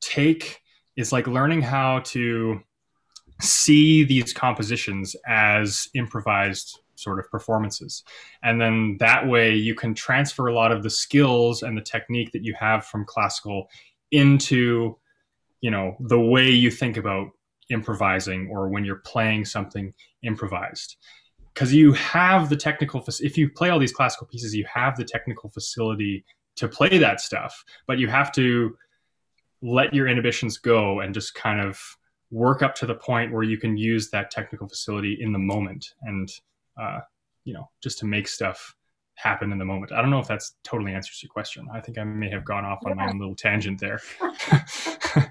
take 0.00 0.60
it's 0.96 1.12
like 1.12 1.26
learning 1.26 1.62
how 1.62 2.00
to 2.00 2.60
see 3.40 4.04
these 4.04 4.32
compositions 4.32 5.16
as 5.26 5.88
improvised 5.94 6.80
sort 6.96 7.18
of 7.18 7.30
performances. 7.30 8.04
And 8.42 8.60
then 8.60 8.98
that 9.00 9.26
way 9.26 9.54
you 9.54 9.74
can 9.74 9.94
transfer 9.94 10.48
a 10.48 10.54
lot 10.54 10.70
of 10.70 10.82
the 10.82 10.90
skills 10.90 11.62
and 11.62 11.76
the 11.76 11.82
technique 11.82 12.30
that 12.32 12.44
you 12.44 12.54
have 12.60 12.84
from 12.84 13.06
classical 13.06 13.68
into, 14.10 14.96
you 15.62 15.70
know, 15.70 15.96
the 15.98 16.20
way 16.20 16.50
you 16.50 16.70
think 16.70 16.98
about 16.98 17.30
improvising 17.70 18.48
or 18.52 18.68
when 18.68 18.84
you're 18.84 18.96
playing 18.96 19.46
something 19.46 19.94
improvised 20.22 20.96
because 21.54 21.72
you 21.72 21.92
have 21.92 22.48
the 22.48 22.56
technical 22.56 23.04
if 23.20 23.36
you 23.36 23.48
play 23.48 23.70
all 23.70 23.78
these 23.78 23.92
classical 23.92 24.26
pieces 24.26 24.54
you 24.54 24.64
have 24.72 24.96
the 24.96 25.04
technical 25.04 25.50
facility 25.50 26.24
to 26.56 26.68
play 26.68 26.98
that 26.98 27.20
stuff 27.20 27.64
but 27.86 27.98
you 27.98 28.08
have 28.08 28.32
to 28.32 28.76
let 29.62 29.94
your 29.94 30.08
inhibitions 30.08 30.58
go 30.58 31.00
and 31.00 31.14
just 31.14 31.34
kind 31.34 31.60
of 31.60 31.78
work 32.30 32.62
up 32.62 32.74
to 32.74 32.86
the 32.86 32.94
point 32.94 33.32
where 33.32 33.42
you 33.42 33.58
can 33.58 33.76
use 33.76 34.10
that 34.10 34.30
technical 34.30 34.68
facility 34.68 35.18
in 35.20 35.32
the 35.32 35.38
moment 35.38 35.86
and 36.02 36.28
uh, 36.80 37.00
you 37.44 37.52
know 37.52 37.68
just 37.82 37.98
to 37.98 38.06
make 38.06 38.26
stuff 38.26 38.74
happen 39.14 39.52
in 39.52 39.58
the 39.58 39.64
moment. 39.64 39.92
I 39.92 40.00
don't 40.00 40.10
know 40.10 40.18
if 40.18 40.26
that's 40.26 40.56
totally 40.64 40.94
answers 40.94 41.22
your 41.22 41.30
question. 41.30 41.68
I 41.72 41.80
think 41.80 41.98
i 41.98 42.02
may 42.02 42.30
have 42.30 42.46
gone 42.46 42.64
off 42.64 42.80
on 42.86 42.96
my 42.96 43.08
own 43.08 43.18
little 43.18 43.36
tangent 43.36 43.78
there. 43.78 44.00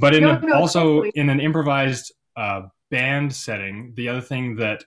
But 0.00 0.14
in 0.14 0.22
no, 0.22 0.30
a, 0.30 0.40
no, 0.40 0.54
also 0.54 0.82
totally. 0.82 1.12
in 1.14 1.28
an 1.28 1.40
improvised 1.40 2.12
uh, 2.36 2.62
band 2.90 3.34
setting 3.34 3.92
the 3.96 4.08
other 4.08 4.20
thing 4.20 4.56
that 4.56 4.84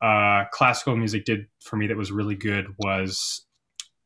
uh, 0.00 0.44
classical 0.52 0.96
music 0.96 1.24
did 1.24 1.46
for 1.60 1.76
me 1.76 1.86
that 1.86 1.96
was 1.96 2.12
really 2.12 2.36
good 2.36 2.66
was 2.78 3.46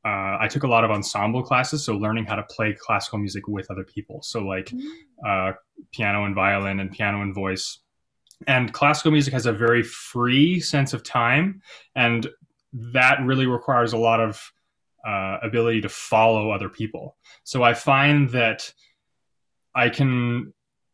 uh, 0.05 0.37
I 0.40 0.48
took 0.48 0.64
a 0.64 0.68
lot 0.68 0.83
of 0.83 0.90
ensemble 0.90 1.42
classes, 1.42 1.85
so 1.85 1.94
learning 1.94 2.24
how 2.24 2.35
to 2.35 2.42
play 2.44 2.76
classical 2.78 3.18
music 3.18 3.46
with 3.46 3.70
other 3.70 3.85
people. 3.85 4.20
So 4.22 4.40
like 4.40 4.66
mm-hmm. 4.66 4.88
uh, 5.24 5.52
piano 5.92 6.24
and 6.24 6.35
violin 6.35 6.81
and 6.81 6.90
piano 6.90 7.22
and 7.22 7.35
voice. 7.35 7.78
And 8.48 8.72
classical 8.72 9.12
music 9.12 9.33
has 9.33 9.46
a 9.46 9.52
very 9.52 9.85
free 9.85 10.59
sense 10.59 10.92
of 10.92 11.05
time, 11.05 11.62
and 11.94 12.26
that 12.72 13.18
really 13.24 13.46
requires 13.46 13.92
a 13.92 13.98
lot 13.98 14.18
of 14.18 14.40
uh, 15.07 15.38
ability 15.42 15.83
to 15.83 15.88
follow 15.88 16.50
other 16.50 16.68
people. 16.68 17.16
So 17.44 17.62
I 17.62 17.74
find 17.74 18.28
that 18.31 18.72
I 19.74 19.88
can 19.88 20.52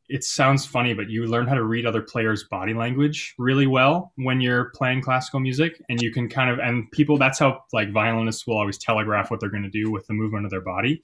it 0.08 0.24
sounds 0.24 0.64
funny, 0.64 0.94
but 0.94 1.10
you 1.10 1.26
learn 1.26 1.46
how 1.46 1.54
to 1.54 1.64
read 1.64 1.84
other 1.84 2.00
players' 2.00 2.44
body 2.44 2.72
language 2.72 3.34
really 3.38 3.66
well 3.66 4.12
when 4.16 4.40
you're 4.40 4.70
playing 4.74 5.02
classical 5.02 5.38
music, 5.38 5.82
and 5.90 6.00
you 6.00 6.10
can 6.10 6.28
kind 6.28 6.50
of 6.50 6.58
and 6.58 6.90
people. 6.92 7.18
That's 7.18 7.38
how 7.38 7.64
like 7.72 7.92
violinists 7.92 8.46
will 8.46 8.56
always 8.56 8.78
telegraph 8.78 9.30
what 9.30 9.40
they're 9.40 9.50
going 9.50 9.64
to 9.64 9.70
do 9.70 9.90
with 9.90 10.06
the 10.06 10.14
movement 10.14 10.46
of 10.46 10.50
their 10.50 10.62
body, 10.62 11.02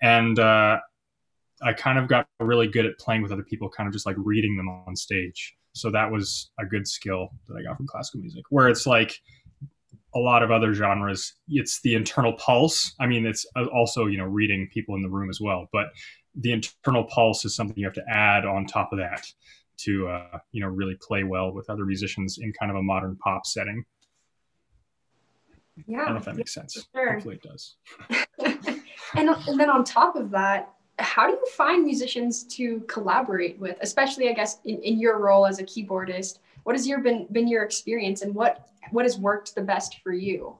and 0.00 0.38
uh, 0.38 0.78
I 1.62 1.72
kind 1.74 1.98
of 1.98 2.08
got 2.08 2.26
really 2.40 2.68
good 2.68 2.86
at 2.86 2.98
playing 2.98 3.22
with 3.22 3.32
other 3.32 3.42
people, 3.42 3.68
kind 3.68 3.86
of 3.86 3.92
just 3.92 4.06
like 4.06 4.16
reading 4.18 4.56
them 4.56 4.68
on 4.68 4.96
stage. 4.96 5.54
So 5.74 5.90
that 5.90 6.10
was 6.10 6.50
a 6.58 6.64
good 6.64 6.88
skill 6.88 7.28
that 7.48 7.56
I 7.56 7.62
got 7.62 7.76
from 7.76 7.86
classical 7.86 8.20
music, 8.20 8.44
where 8.48 8.68
it's 8.68 8.86
like 8.86 9.20
a 10.14 10.18
lot 10.18 10.42
of 10.42 10.50
other 10.50 10.72
genres 10.72 11.34
it's 11.48 11.80
the 11.82 11.94
internal 11.94 12.32
pulse 12.34 12.94
i 12.98 13.06
mean 13.06 13.26
it's 13.26 13.44
also 13.74 14.06
you 14.06 14.16
know 14.16 14.24
reading 14.24 14.68
people 14.72 14.94
in 14.94 15.02
the 15.02 15.08
room 15.08 15.28
as 15.28 15.40
well 15.40 15.68
but 15.72 15.88
the 16.34 16.52
internal 16.52 17.04
pulse 17.04 17.44
is 17.44 17.54
something 17.54 17.76
you 17.76 17.84
have 17.84 17.94
to 17.94 18.04
add 18.08 18.44
on 18.44 18.64
top 18.66 18.92
of 18.92 18.98
that 18.98 19.26
to 19.78 20.08
uh, 20.08 20.38
you 20.52 20.60
know 20.60 20.68
really 20.68 20.96
play 21.00 21.24
well 21.24 21.52
with 21.52 21.68
other 21.70 21.84
musicians 21.84 22.38
in 22.40 22.52
kind 22.52 22.70
of 22.70 22.76
a 22.76 22.82
modern 22.82 23.16
pop 23.16 23.46
setting. 23.46 23.84
Yeah, 25.86 26.02
I 26.02 26.04
don't 26.06 26.14
know 26.14 26.18
if 26.18 26.24
that 26.24 26.36
makes 26.36 26.54
sense. 26.54 26.88
Sure. 26.92 27.12
Hopefully 27.12 27.36
it 27.36 27.42
does. 27.42 27.76
and, 29.14 29.28
and 29.28 29.60
then 29.60 29.70
on 29.70 29.84
top 29.84 30.16
of 30.16 30.30
that, 30.32 30.72
how 30.98 31.28
do 31.28 31.34
you 31.34 31.46
find 31.56 31.84
musicians 31.84 32.42
to 32.56 32.80
collaborate 32.88 33.56
with, 33.60 33.76
especially 33.80 34.28
I 34.28 34.32
guess 34.32 34.58
in, 34.64 34.82
in 34.82 34.98
your 34.98 35.20
role 35.20 35.46
as 35.46 35.60
a 35.60 35.64
keyboardist? 35.64 36.40
What 36.64 36.74
has 36.74 36.86
your 36.86 36.98
been 36.98 37.26
been 37.30 37.46
your 37.46 37.62
experience 37.62 38.22
and 38.22 38.34
what 38.34 38.68
what 38.90 39.04
has 39.04 39.18
worked 39.18 39.54
the 39.54 39.62
best 39.62 40.00
for 40.02 40.12
you? 40.12 40.56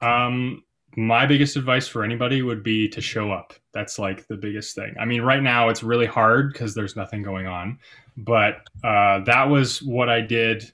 Um, 0.00 0.64
my 0.96 1.26
biggest 1.26 1.56
advice 1.56 1.88
for 1.88 2.04
anybody 2.04 2.42
would 2.42 2.62
be 2.62 2.88
to 2.88 3.00
show 3.00 3.32
up. 3.32 3.54
That's 3.72 3.98
like 3.98 4.26
the 4.26 4.36
biggest 4.36 4.74
thing. 4.74 4.94
I 5.00 5.04
mean, 5.04 5.22
right 5.22 5.42
now 5.42 5.68
it's 5.68 5.82
really 5.82 6.06
hard 6.06 6.52
because 6.52 6.74
there's 6.74 6.96
nothing 6.96 7.22
going 7.22 7.46
on, 7.46 7.78
but 8.16 8.66
uh, 8.84 9.20
that 9.20 9.48
was 9.48 9.82
what 9.82 10.08
I 10.08 10.20
did 10.20 10.70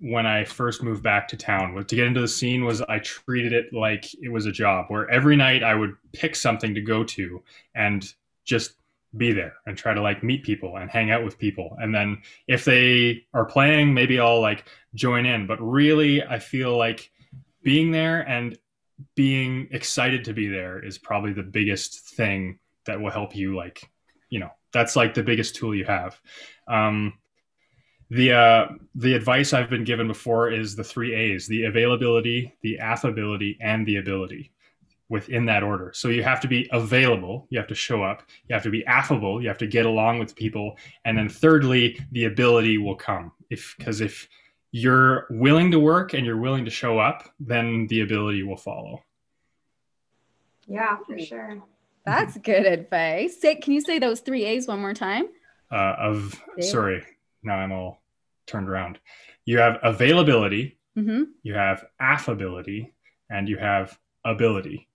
when 0.00 0.24
I 0.24 0.44
first 0.44 0.82
moved 0.82 1.02
back 1.02 1.28
to 1.28 1.36
town. 1.36 1.74
To 1.74 1.96
get 1.96 2.06
into 2.06 2.20
the 2.20 2.28
scene 2.28 2.64
was 2.64 2.80
I 2.82 2.98
treated 3.00 3.52
it 3.52 3.72
like 3.72 4.12
it 4.22 4.30
was 4.30 4.46
a 4.46 4.52
job 4.52 4.86
where 4.88 5.08
every 5.10 5.36
night 5.36 5.62
I 5.62 5.74
would 5.74 5.94
pick 6.12 6.34
something 6.34 6.74
to 6.74 6.80
go 6.80 7.04
to 7.04 7.42
and 7.74 8.10
just 8.44 8.74
be 9.16 9.32
there 9.32 9.54
and 9.66 9.76
try 9.76 9.92
to 9.92 10.00
like 10.00 10.22
meet 10.22 10.42
people 10.42 10.76
and 10.76 10.90
hang 10.90 11.10
out 11.10 11.24
with 11.24 11.38
people. 11.38 11.76
And 11.80 11.94
then 11.94 12.22
if 12.48 12.64
they 12.64 13.26
are 13.34 13.44
playing, 13.44 13.92
maybe 13.92 14.18
I'll 14.18 14.40
like 14.40 14.64
join 14.94 15.26
in. 15.26 15.46
But 15.46 15.60
really, 15.60 16.22
I 16.22 16.38
feel 16.38 16.76
like 16.76 17.10
being 17.62 17.90
there 17.90 18.20
and 18.20 18.58
being 19.14 19.68
excited 19.70 20.24
to 20.24 20.32
be 20.32 20.48
there 20.48 20.82
is 20.82 20.98
probably 20.98 21.32
the 21.32 21.42
biggest 21.42 22.10
thing 22.10 22.58
that 22.84 23.00
will 23.00 23.10
help 23.10 23.34
you 23.34 23.54
like 23.54 23.88
you 24.28 24.38
know 24.38 24.50
that's 24.72 24.96
like 24.96 25.14
the 25.14 25.22
biggest 25.22 25.54
tool 25.54 25.74
you 25.74 25.84
have 25.84 26.20
um, 26.68 27.12
the 28.10 28.32
uh, 28.32 28.68
the 28.94 29.14
advice 29.14 29.52
i've 29.52 29.70
been 29.70 29.84
given 29.84 30.06
before 30.06 30.50
is 30.50 30.76
the 30.76 30.84
three 30.84 31.14
a's 31.14 31.46
the 31.46 31.64
availability 31.64 32.54
the 32.62 32.78
affability 32.78 33.58
and 33.60 33.86
the 33.86 33.96
ability 33.96 34.51
within 35.12 35.44
that 35.44 35.62
order 35.62 35.92
so 35.94 36.08
you 36.08 36.22
have 36.22 36.40
to 36.40 36.48
be 36.48 36.66
available 36.72 37.46
you 37.50 37.58
have 37.58 37.68
to 37.68 37.74
show 37.74 38.02
up 38.02 38.22
you 38.48 38.54
have 38.54 38.62
to 38.62 38.70
be 38.70 38.84
affable 38.86 39.42
you 39.42 39.46
have 39.46 39.58
to 39.58 39.66
get 39.66 39.84
along 39.84 40.18
with 40.18 40.34
people 40.34 40.76
and 41.04 41.18
then 41.18 41.28
thirdly 41.28 42.00
the 42.12 42.24
ability 42.24 42.78
will 42.78 42.96
come 42.96 43.30
if 43.50 43.74
because 43.78 44.00
if 44.00 44.26
you're 44.72 45.26
willing 45.28 45.70
to 45.70 45.78
work 45.78 46.14
and 46.14 46.26
you're 46.26 46.38
willing 46.40 46.64
to 46.64 46.70
show 46.70 46.98
up, 46.98 47.28
then 47.38 47.86
the 47.88 48.00
ability 48.00 48.42
will 48.42 48.56
follow. 48.56 49.04
Yeah, 50.66 50.96
for 51.06 51.18
sure. 51.18 51.62
That's 52.06 52.36
good 52.38 52.66
advice. 52.66 53.40
Say, 53.40 53.56
can 53.56 53.74
you 53.74 53.82
say 53.82 53.98
those 53.98 54.20
three 54.20 54.44
A's 54.44 54.66
one 54.66 54.80
more 54.80 54.94
time? 54.94 55.26
Uh, 55.70 55.94
of 55.98 56.42
sorry, 56.60 57.04
now 57.42 57.56
I'm 57.56 57.70
all 57.70 58.02
turned 58.46 58.68
around. 58.68 58.98
You 59.44 59.58
have 59.58 59.78
availability, 59.82 60.78
mm-hmm. 60.96 61.24
you 61.42 61.54
have 61.54 61.84
affability, 62.00 62.92
and 63.30 63.48
you 63.48 63.58
have 63.58 63.98
ability 64.24 64.88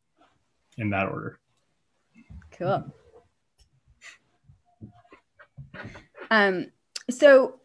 in 0.77 0.89
that 0.91 1.07
order. 1.07 1.39
Cool. 2.51 2.91
Um, 6.29 6.67
so 7.09 7.59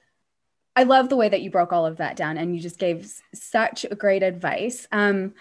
I 0.75 0.85
love 0.85 1.09
the 1.09 1.17
way 1.17 1.29
that 1.29 1.43
you 1.43 1.51
broke 1.51 1.73
all 1.73 1.85
of 1.85 1.99
that 1.99 2.17
down 2.17 2.39
and 2.39 2.55
you 2.55 2.61
just 2.61 2.79
gave 2.79 3.11
such 3.35 3.85
great 3.99 4.23
advice. 4.23 4.87
Um, 4.93 5.35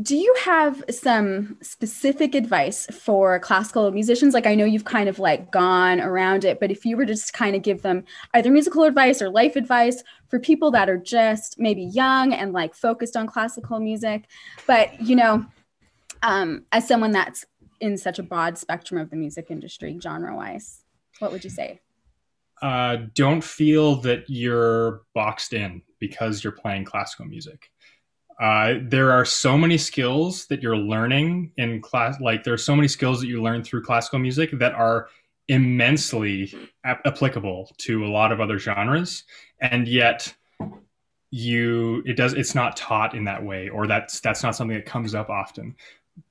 do 0.00 0.16
you 0.16 0.32
have 0.44 0.84
some 0.90 1.56
specific 1.60 2.36
advice 2.36 2.86
for 2.86 3.40
classical 3.40 3.90
musicians? 3.90 4.32
Like, 4.32 4.46
I 4.46 4.54
know 4.54 4.64
you've 4.64 4.84
kind 4.84 5.08
of 5.08 5.18
like 5.18 5.50
gone 5.50 6.00
around 6.00 6.44
it, 6.44 6.60
but 6.60 6.70
if 6.70 6.86
you 6.86 6.96
were 6.96 7.04
just 7.04 7.32
kind 7.32 7.56
of 7.56 7.62
give 7.62 7.82
them 7.82 8.04
either 8.32 8.50
musical 8.50 8.84
advice 8.84 9.20
or 9.20 9.28
life 9.28 9.56
advice 9.56 10.04
for 10.28 10.38
people 10.38 10.70
that 10.70 10.88
are 10.88 10.96
just 10.96 11.58
maybe 11.58 11.82
young 11.82 12.32
and 12.32 12.52
like 12.52 12.76
focused 12.76 13.16
on 13.16 13.26
classical 13.26 13.80
music, 13.80 14.28
but 14.68 15.00
you 15.02 15.16
know, 15.16 15.44
um, 16.22 16.64
as 16.72 16.86
someone 16.86 17.12
that's 17.12 17.44
in 17.80 17.96
such 17.96 18.18
a 18.18 18.22
broad 18.22 18.58
spectrum 18.58 19.00
of 19.00 19.10
the 19.10 19.16
music 19.16 19.46
industry, 19.50 19.98
genre 20.00 20.34
wise, 20.34 20.84
what 21.18 21.32
would 21.32 21.44
you 21.44 21.50
say? 21.50 21.80
uh, 22.62 22.96
don't 23.14 23.42
feel 23.42 23.96
that 23.96 24.24
you're 24.28 25.02
boxed 25.14 25.52
in 25.52 25.82
because 25.98 26.42
you're 26.42 26.52
playing 26.52 26.84
classical 26.84 27.26
music. 27.26 27.70
Uh, 28.40 28.74
there 28.82 29.10
are 29.10 29.24
so 29.24 29.58
many 29.58 29.76
skills 29.76 30.46
that 30.46 30.62
you're 30.62 30.76
learning 30.76 31.52
in 31.56 31.80
class. 31.80 32.20
Like 32.20 32.44
there 32.44 32.54
are 32.54 32.58
so 32.58 32.76
many 32.76 32.88
skills 32.88 33.20
that 33.20 33.26
you 33.26 33.42
learn 33.42 33.64
through 33.64 33.82
classical 33.82 34.18
music 34.18 34.50
that 34.58 34.74
are 34.74 35.08
immensely 35.48 36.54
ap- 36.84 37.04
applicable 37.04 37.72
to 37.78 38.04
a 38.04 38.08
lot 38.08 38.30
of 38.30 38.40
other 38.40 38.58
genres, 38.58 39.24
and 39.60 39.88
yet 39.88 40.32
you 41.30 42.02
it 42.06 42.16
does 42.16 42.32
it's 42.32 42.54
not 42.54 42.76
taught 42.76 43.14
in 43.14 43.24
that 43.24 43.42
way, 43.42 43.68
or 43.70 43.88
that's 43.88 44.20
that's 44.20 44.42
not 44.42 44.54
something 44.54 44.76
that 44.76 44.86
comes 44.86 45.16
up 45.16 45.30
often. 45.30 45.74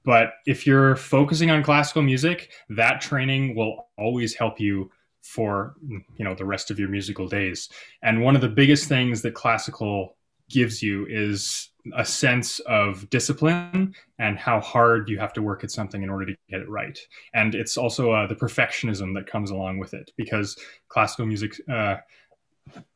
But 0.04 0.34
if 0.46 0.66
you're 0.66 0.96
focusing 0.96 1.52
on 1.52 1.64
classical 1.64 2.02
music, 2.02 2.52
that 2.70 3.02
training 3.02 3.56
will 3.56 3.88
always 3.98 4.34
help 4.34 4.60
you 4.60 4.92
for 5.22 5.76
you 6.16 6.24
know 6.24 6.34
the 6.34 6.46
rest 6.46 6.72
of 6.72 6.80
your 6.80 6.90
musical 6.90 7.28
days. 7.28 7.70
And 8.02 8.24
one 8.24 8.36
of 8.36 8.42
the 8.42 8.50
biggest 8.50 8.88
things 8.88 9.22
that 9.24 9.34
classical 9.34 10.16
gives 10.50 10.82
you 10.82 11.06
is 11.10 11.70
a 11.96 12.06
sense 12.06 12.60
of 12.62 13.10
discipline 13.10 13.94
and 14.20 14.38
how 14.38 14.60
hard 14.60 15.10
you 15.10 15.20
have 15.20 15.34
to 15.34 15.42
work 15.42 15.64
at 15.64 15.72
something 15.72 16.04
in 16.04 16.10
order 16.10 16.26
to 16.26 16.36
get 16.50 16.62
it 16.62 16.70
right. 16.70 16.98
And 17.34 17.56
it's 17.56 17.78
also 17.78 18.12
uh, 18.12 18.28
the 18.28 18.36
perfectionism 18.36 19.14
that 19.16 19.28
comes 19.28 19.52
along 19.52 19.80
with 19.80 19.94
it 19.94 20.12
because 20.18 20.58
classical 20.90 21.26
music 21.26 21.60
uh, 21.72 21.98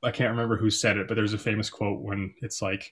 i 0.03 0.11
can't 0.11 0.31
remember 0.31 0.57
who 0.57 0.69
said 0.69 0.97
it 0.97 1.07
but 1.07 1.15
there's 1.15 1.33
a 1.33 1.37
famous 1.37 1.69
quote 1.69 2.01
when 2.01 2.33
it's 2.41 2.61
like 2.61 2.91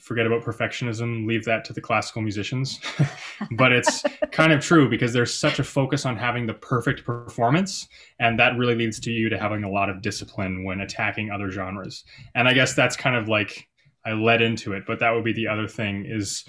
forget 0.00 0.26
about 0.26 0.42
perfectionism, 0.42 1.26
leave 1.26 1.44
that 1.44 1.64
to 1.66 1.72
the 1.72 1.80
classical 1.80 2.22
musicians. 2.22 2.80
but 3.52 3.72
it's 3.72 4.02
kind 4.32 4.52
of 4.52 4.60
true 4.60 4.88
because 4.88 5.12
there's 5.12 5.32
such 5.32 5.58
a 5.58 5.64
focus 5.64 6.06
on 6.06 6.16
having 6.16 6.46
the 6.46 6.54
perfect 6.54 7.04
performance. 7.04 7.88
And 8.18 8.38
that 8.38 8.56
really 8.56 8.74
leads 8.74 9.00
to 9.00 9.10
you 9.10 9.28
to 9.28 9.38
having 9.38 9.64
a 9.64 9.70
lot 9.70 9.90
of 9.90 10.02
discipline 10.02 10.64
when 10.64 10.80
attacking 10.80 11.30
other 11.30 11.50
genres. 11.50 12.04
And 12.34 12.48
I 12.48 12.54
guess 12.54 12.74
that's 12.74 12.96
kind 12.96 13.16
of 13.16 13.28
like 13.28 13.68
I 14.04 14.12
led 14.12 14.40
into 14.42 14.72
it, 14.72 14.84
but 14.86 15.00
that 15.00 15.10
would 15.10 15.24
be 15.24 15.32
the 15.32 15.48
other 15.48 15.68
thing 15.68 16.06
is 16.06 16.44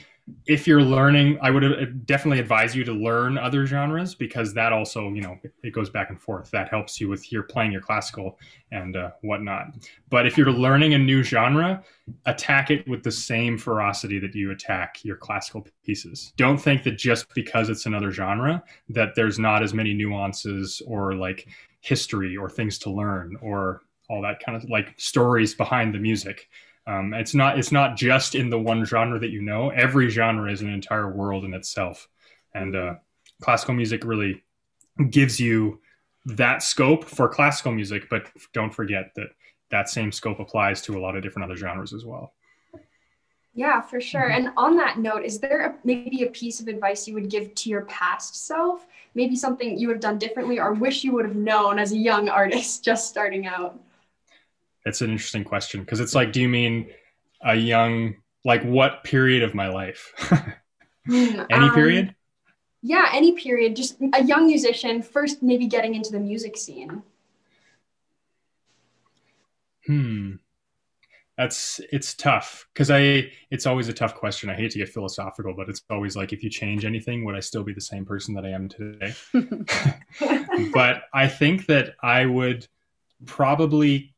if 0.46 0.68
you're 0.68 0.82
learning, 0.82 1.38
I 1.42 1.52
would 1.52 2.06
definitely 2.06 2.39
advise 2.39 2.76
you 2.76 2.84
to 2.84 2.92
learn 2.92 3.38
other 3.38 3.65
genres 3.65 4.15
because 4.15 4.54
that 4.54 4.74
also, 4.74 5.10
you 5.10 5.22
know, 5.22 5.38
it 5.63 5.72
goes 5.72 5.89
back 5.89 6.10
and 6.10 6.20
forth. 6.20 6.52
That 6.52 6.70
helps 6.70 7.00
you 7.00 7.08
with 7.08 7.32
your 7.32 7.44
playing 7.44 7.72
your 7.72 7.82
classical 7.82 8.38
and 8.72 8.96
uh, 8.96 9.12
whatnot. 9.22 9.68
But 10.10 10.26
if 10.26 10.38
you're 10.38 10.52
learning 10.52 10.94
a 10.94 10.98
new 10.98 11.24
genre, 11.24 11.84
attack 12.26 12.72
it 12.72 12.88
with 12.88 13.04
the 13.04 13.12
same 13.12 13.58
ferocity 13.58 14.20
that 14.20 14.36
you 14.36 14.52
attack 14.52 15.04
your 15.04 15.15
classical 15.15 15.65
pieces. 15.86 16.34
Don't 16.38 16.58
think 16.58 16.84
that 16.84 16.98
just 16.98 17.34
because 17.34 17.70
it's 17.70 17.86
another 17.86 18.12
genre 18.12 18.63
that 18.89 19.15
there's 19.15 19.39
not 19.39 19.63
as 19.63 19.74
many 19.74 19.94
nuances 19.94 20.82
or 20.88 21.13
like 21.13 21.48
history 21.82 22.36
or 22.36 22.50
things 22.50 22.78
to 22.80 22.89
learn 22.89 23.38
or 23.42 23.82
all 24.10 24.22
that 24.22 24.44
kind 24.44 24.62
of 24.62 24.70
like 24.70 24.94
stories 24.98 25.54
behind 25.54 25.94
the 25.94 26.00
music 26.00 26.50
um, 26.89 27.13
it's 27.13 27.36
not 27.36 27.60
it's 27.60 27.71
not 27.71 27.95
just 27.95 28.34
in 28.34 28.49
the 28.49 28.58
one 28.58 28.84
genre 28.84 29.19
that 29.19 29.30
you 29.30 29.43
know. 29.43 29.69
Every 29.69 30.10
genre 30.10 30.52
is 30.52 30.62
an 30.62 30.73
entire 30.73 31.12
world 31.12 31.45
in 31.45 31.54
itself, 31.54 32.10
and 32.56 32.75
uh, 32.75 32.95
classical 33.43 33.75
music 33.75 34.04
really 34.04 34.43
gives 35.12 35.39
you 35.39 35.80
that 36.25 36.63
scope 36.63 37.06
for 37.06 37.30
classical 37.30 37.71
music. 37.71 38.10
But 38.10 38.32
don't 38.54 38.73
forget 38.73 39.12
that 39.15 39.28
that 39.69 39.88
same 39.88 40.12
scope 40.12 40.39
applies 40.39 40.82
to 40.84 40.97
a 40.97 40.99
lot 40.99 41.15
of 41.15 41.21
different 41.21 41.45
other 41.52 41.56
genres 41.56 41.93
as 41.93 42.06
well. 42.06 42.34
Yeah, 43.54 43.82
for 43.82 44.02
sure. 44.02 44.32
And 44.32 44.49
on 44.58 44.75
that 44.78 44.97
note, 44.97 45.23
is 45.23 45.39
there 45.39 45.65
a, 45.65 45.75
maybe 45.84 46.23
a 46.23 46.32
piece 46.32 46.60
of 46.60 46.67
advice 46.67 47.08
you 47.08 47.13
would 47.13 47.30
give 47.30 47.54
to 47.54 47.69
your 47.69 47.82
past 47.86 48.47
self? 48.47 48.88
Maybe 49.13 49.36
something 49.36 49.78
you 49.78 49.88
would 49.88 49.95
have 49.95 50.02
done 50.02 50.17
differently 50.17 50.60
or 50.60 50.73
wish 50.73 51.04
you 51.04 51.12
would 51.13 51.25
have 51.25 51.36
known 51.36 51.78
as 51.78 51.91
a 51.91 51.97
young 51.97 52.30
artist 52.30 52.84
just 52.86 53.10
starting 53.10 53.45
out? 53.45 53.80
It's 54.89 55.02
an 55.02 55.12
interesting 55.12 55.43
question 55.43 55.82
because 55.82 55.99
it's 55.99 56.15
like, 56.15 56.32
do 56.32 56.41
you 56.41 56.49
mean 56.49 56.89
a 57.41 57.56
young, 57.56 58.15
like 58.43 58.63
what 58.63 59.04
period 59.04 59.43
of 59.43 59.54
my 59.54 59.69
life? 59.69 60.13
any 61.08 61.39
um, 61.52 61.73
period? 61.73 62.15
Yeah, 62.82 63.10
any 63.13 63.34
period. 63.34 63.75
Just 63.75 63.97
a 64.13 64.23
young 64.23 64.47
musician, 64.47 65.02
first 65.02 65.43
maybe 65.43 65.67
getting 65.67 65.95
into 65.95 66.12
the 66.12 66.19
music 66.19 66.58
scene. 66.58 67.04
Hmm. 69.86 70.34
That's 71.38 71.80
it's 71.93 72.15
tough 72.15 72.67
because 72.73 72.91
I 72.91 73.32
it's 73.49 73.65
always 73.65 73.88
a 73.88 73.93
tough 73.93 74.13
question. 74.15 74.49
I 74.49 74.56
hate 74.56 74.71
to 74.71 74.78
get 74.78 74.89
philosophical, 74.89 75.54
but 75.54 75.69
it's 75.69 75.82
always 75.89 76.17
like 76.17 76.34
if 76.34 76.43
you 76.43 76.49
change 76.49 76.84
anything, 76.84 77.23
would 77.23 77.36
I 77.36 77.39
still 77.39 77.63
be 77.63 77.73
the 77.73 77.80
same 77.80 78.06
person 78.06 78.34
that 78.36 78.45
I 78.45 78.49
am 78.49 78.67
today? 78.67 79.13
but 80.73 81.04
I 81.13 81.28
think 81.30 81.65
that 81.67 81.95
I 82.04 82.25
would 82.25 82.67
probably 83.25 84.13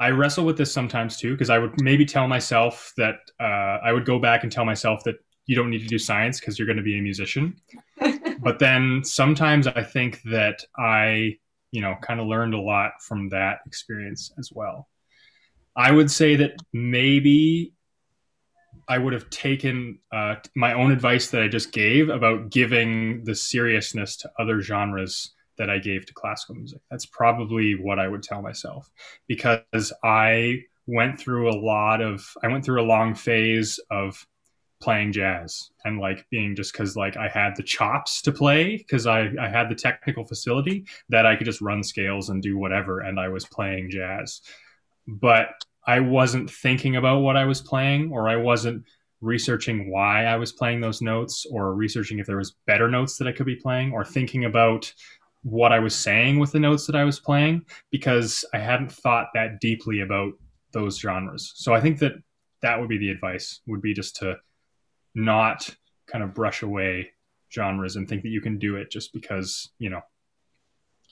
I 0.00 0.10
wrestle 0.10 0.46
with 0.46 0.56
this 0.56 0.72
sometimes 0.72 1.18
too 1.18 1.32
because 1.32 1.50
I 1.50 1.58
would 1.58 1.80
maybe 1.82 2.06
tell 2.06 2.26
myself 2.26 2.92
that 2.96 3.16
uh, 3.38 3.78
I 3.84 3.92
would 3.92 4.06
go 4.06 4.18
back 4.18 4.42
and 4.42 4.50
tell 4.50 4.64
myself 4.64 5.04
that 5.04 5.16
you 5.44 5.54
don't 5.54 5.68
need 5.68 5.82
to 5.82 5.86
do 5.86 5.98
science 5.98 6.40
because 6.40 6.58
you're 6.58 6.66
going 6.66 6.78
to 6.78 6.82
be 6.82 6.98
a 6.98 7.02
musician. 7.02 7.54
but 8.40 8.58
then 8.58 9.02
sometimes 9.04 9.66
I 9.66 9.82
think 9.82 10.22
that 10.22 10.64
I, 10.78 11.36
you 11.70 11.82
know, 11.82 11.96
kind 12.00 12.18
of 12.18 12.26
learned 12.26 12.54
a 12.54 12.60
lot 12.60 12.92
from 13.02 13.28
that 13.28 13.58
experience 13.66 14.32
as 14.38 14.50
well. 14.50 14.88
I 15.76 15.92
would 15.92 16.10
say 16.10 16.34
that 16.36 16.52
maybe 16.72 17.74
I 18.88 18.96
would 18.96 19.12
have 19.12 19.28
taken 19.28 19.98
uh, 20.10 20.36
my 20.56 20.72
own 20.72 20.92
advice 20.92 21.30
that 21.30 21.42
I 21.42 21.48
just 21.48 21.72
gave 21.72 22.08
about 22.08 22.50
giving 22.50 23.24
the 23.24 23.34
seriousness 23.34 24.16
to 24.18 24.30
other 24.38 24.62
genres 24.62 25.32
that 25.60 25.68
I 25.68 25.78
gave 25.78 26.06
to 26.06 26.14
classical 26.14 26.54
music. 26.54 26.80
That's 26.90 27.04
probably 27.04 27.74
what 27.74 27.98
I 27.98 28.08
would 28.08 28.22
tell 28.22 28.40
myself 28.40 28.90
because 29.28 29.92
I 30.02 30.62
went 30.86 31.20
through 31.20 31.50
a 31.50 31.60
lot 31.60 32.00
of, 32.00 32.26
I 32.42 32.48
went 32.48 32.64
through 32.64 32.80
a 32.80 32.88
long 32.88 33.14
phase 33.14 33.78
of 33.90 34.26
playing 34.80 35.12
jazz 35.12 35.68
and 35.84 35.98
like 35.98 36.26
being 36.30 36.56
just 36.56 36.72
because 36.72 36.96
like 36.96 37.18
I 37.18 37.28
had 37.28 37.56
the 37.56 37.62
chops 37.62 38.22
to 38.22 38.32
play 38.32 38.78
because 38.78 39.06
I, 39.06 39.28
I 39.38 39.50
had 39.50 39.68
the 39.68 39.74
technical 39.74 40.24
facility 40.24 40.86
that 41.10 41.26
I 41.26 41.36
could 41.36 41.44
just 41.44 41.60
run 41.60 41.82
scales 41.82 42.30
and 42.30 42.42
do 42.42 42.56
whatever. 42.56 43.00
And 43.00 43.20
I 43.20 43.28
was 43.28 43.44
playing 43.44 43.90
jazz. 43.90 44.40
But 45.06 45.50
I 45.86 46.00
wasn't 46.00 46.50
thinking 46.50 46.96
about 46.96 47.20
what 47.20 47.36
I 47.36 47.44
was 47.44 47.60
playing 47.60 48.12
or 48.12 48.30
I 48.30 48.36
wasn't 48.36 48.86
researching 49.20 49.90
why 49.90 50.24
I 50.24 50.36
was 50.36 50.52
playing 50.52 50.80
those 50.80 51.02
notes 51.02 51.44
or 51.50 51.74
researching 51.74 52.18
if 52.18 52.26
there 52.26 52.38
was 52.38 52.56
better 52.66 52.88
notes 52.88 53.18
that 53.18 53.28
I 53.28 53.32
could 53.32 53.44
be 53.44 53.56
playing 53.56 53.92
or 53.92 54.04
thinking 54.04 54.46
about 54.46 54.90
what 55.42 55.72
I 55.72 55.78
was 55.78 55.94
saying 55.94 56.38
with 56.38 56.52
the 56.52 56.60
notes 56.60 56.86
that 56.86 56.96
I 56.96 57.04
was 57.04 57.18
playing 57.18 57.64
because 57.90 58.44
I 58.52 58.58
hadn't 58.58 58.92
thought 58.92 59.28
that 59.34 59.60
deeply 59.60 60.00
about 60.00 60.32
those 60.72 60.98
genres. 60.98 61.52
So 61.56 61.74
I 61.74 61.80
think 61.80 61.98
that 62.00 62.12
that 62.62 62.78
would 62.78 62.88
be 62.88 62.98
the 62.98 63.10
advice 63.10 63.60
would 63.66 63.80
be 63.80 63.94
just 63.94 64.16
to 64.16 64.36
not 65.14 65.74
kind 66.06 66.22
of 66.22 66.34
brush 66.34 66.62
away 66.62 67.10
genres 67.52 67.96
and 67.96 68.08
think 68.08 68.22
that 68.22 68.28
you 68.28 68.40
can 68.40 68.58
do 68.58 68.76
it 68.76 68.90
just 68.90 69.12
because, 69.12 69.70
you 69.78 69.90
know, 69.90 70.00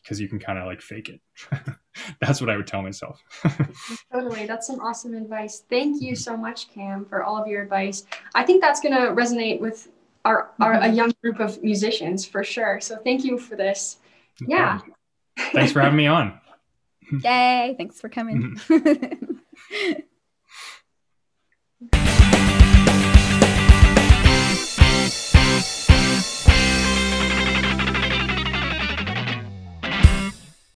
because 0.03 0.21
you 0.21 0.29
can 0.29 0.39
kind 0.39 0.59
of 0.59 0.67
like 0.67 0.81
fake 0.81 1.09
it. 1.09 1.21
That's 2.21 2.41
what 2.41 2.49
I 2.49 2.57
would 2.57 2.67
tell 2.67 2.83
myself. 2.83 3.21
totally. 4.13 4.47
That's 4.47 4.67
some 4.67 4.81
awesome 4.81 5.15
advice. 5.15 5.65
Thank 5.69 6.01
you 6.01 6.15
so 6.15 6.37
much, 6.37 6.73
Cam, 6.73 7.05
for 7.05 7.23
all 7.23 7.37
of 7.37 7.49
your 7.49 7.63
advice. 7.63 8.05
I 8.35 8.45
think 8.45 8.63
that's 8.63 8.81
going 8.81 8.95
to 8.95 9.11
resonate 9.11 9.61
with 9.61 9.89
our, 10.25 10.51
our 10.61 10.75
a 10.75 10.89
young 10.89 11.13
group 11.23 11.41
of 11.41 11.63
musicians 11.63 12.25
for 12.25 12.45
sure. 12.45 12.81
So 12.81 12.97
thank 12.97 13.25
you 13.25 13.39
for 13.39 13.57
this. 13.57 13.99
Yeah. 14.47 14.81
Thanks 15.53 15.73
for 15.73 15.81
having 15.81 15.97
me 15.97 16.07
on. 16.07 16.39
Yay. 17.25 17.75
Thanks 17.79 18.01
for 18.01 18.09
coming. 18.09 18.59
Mm-hmm. 18.69 19.93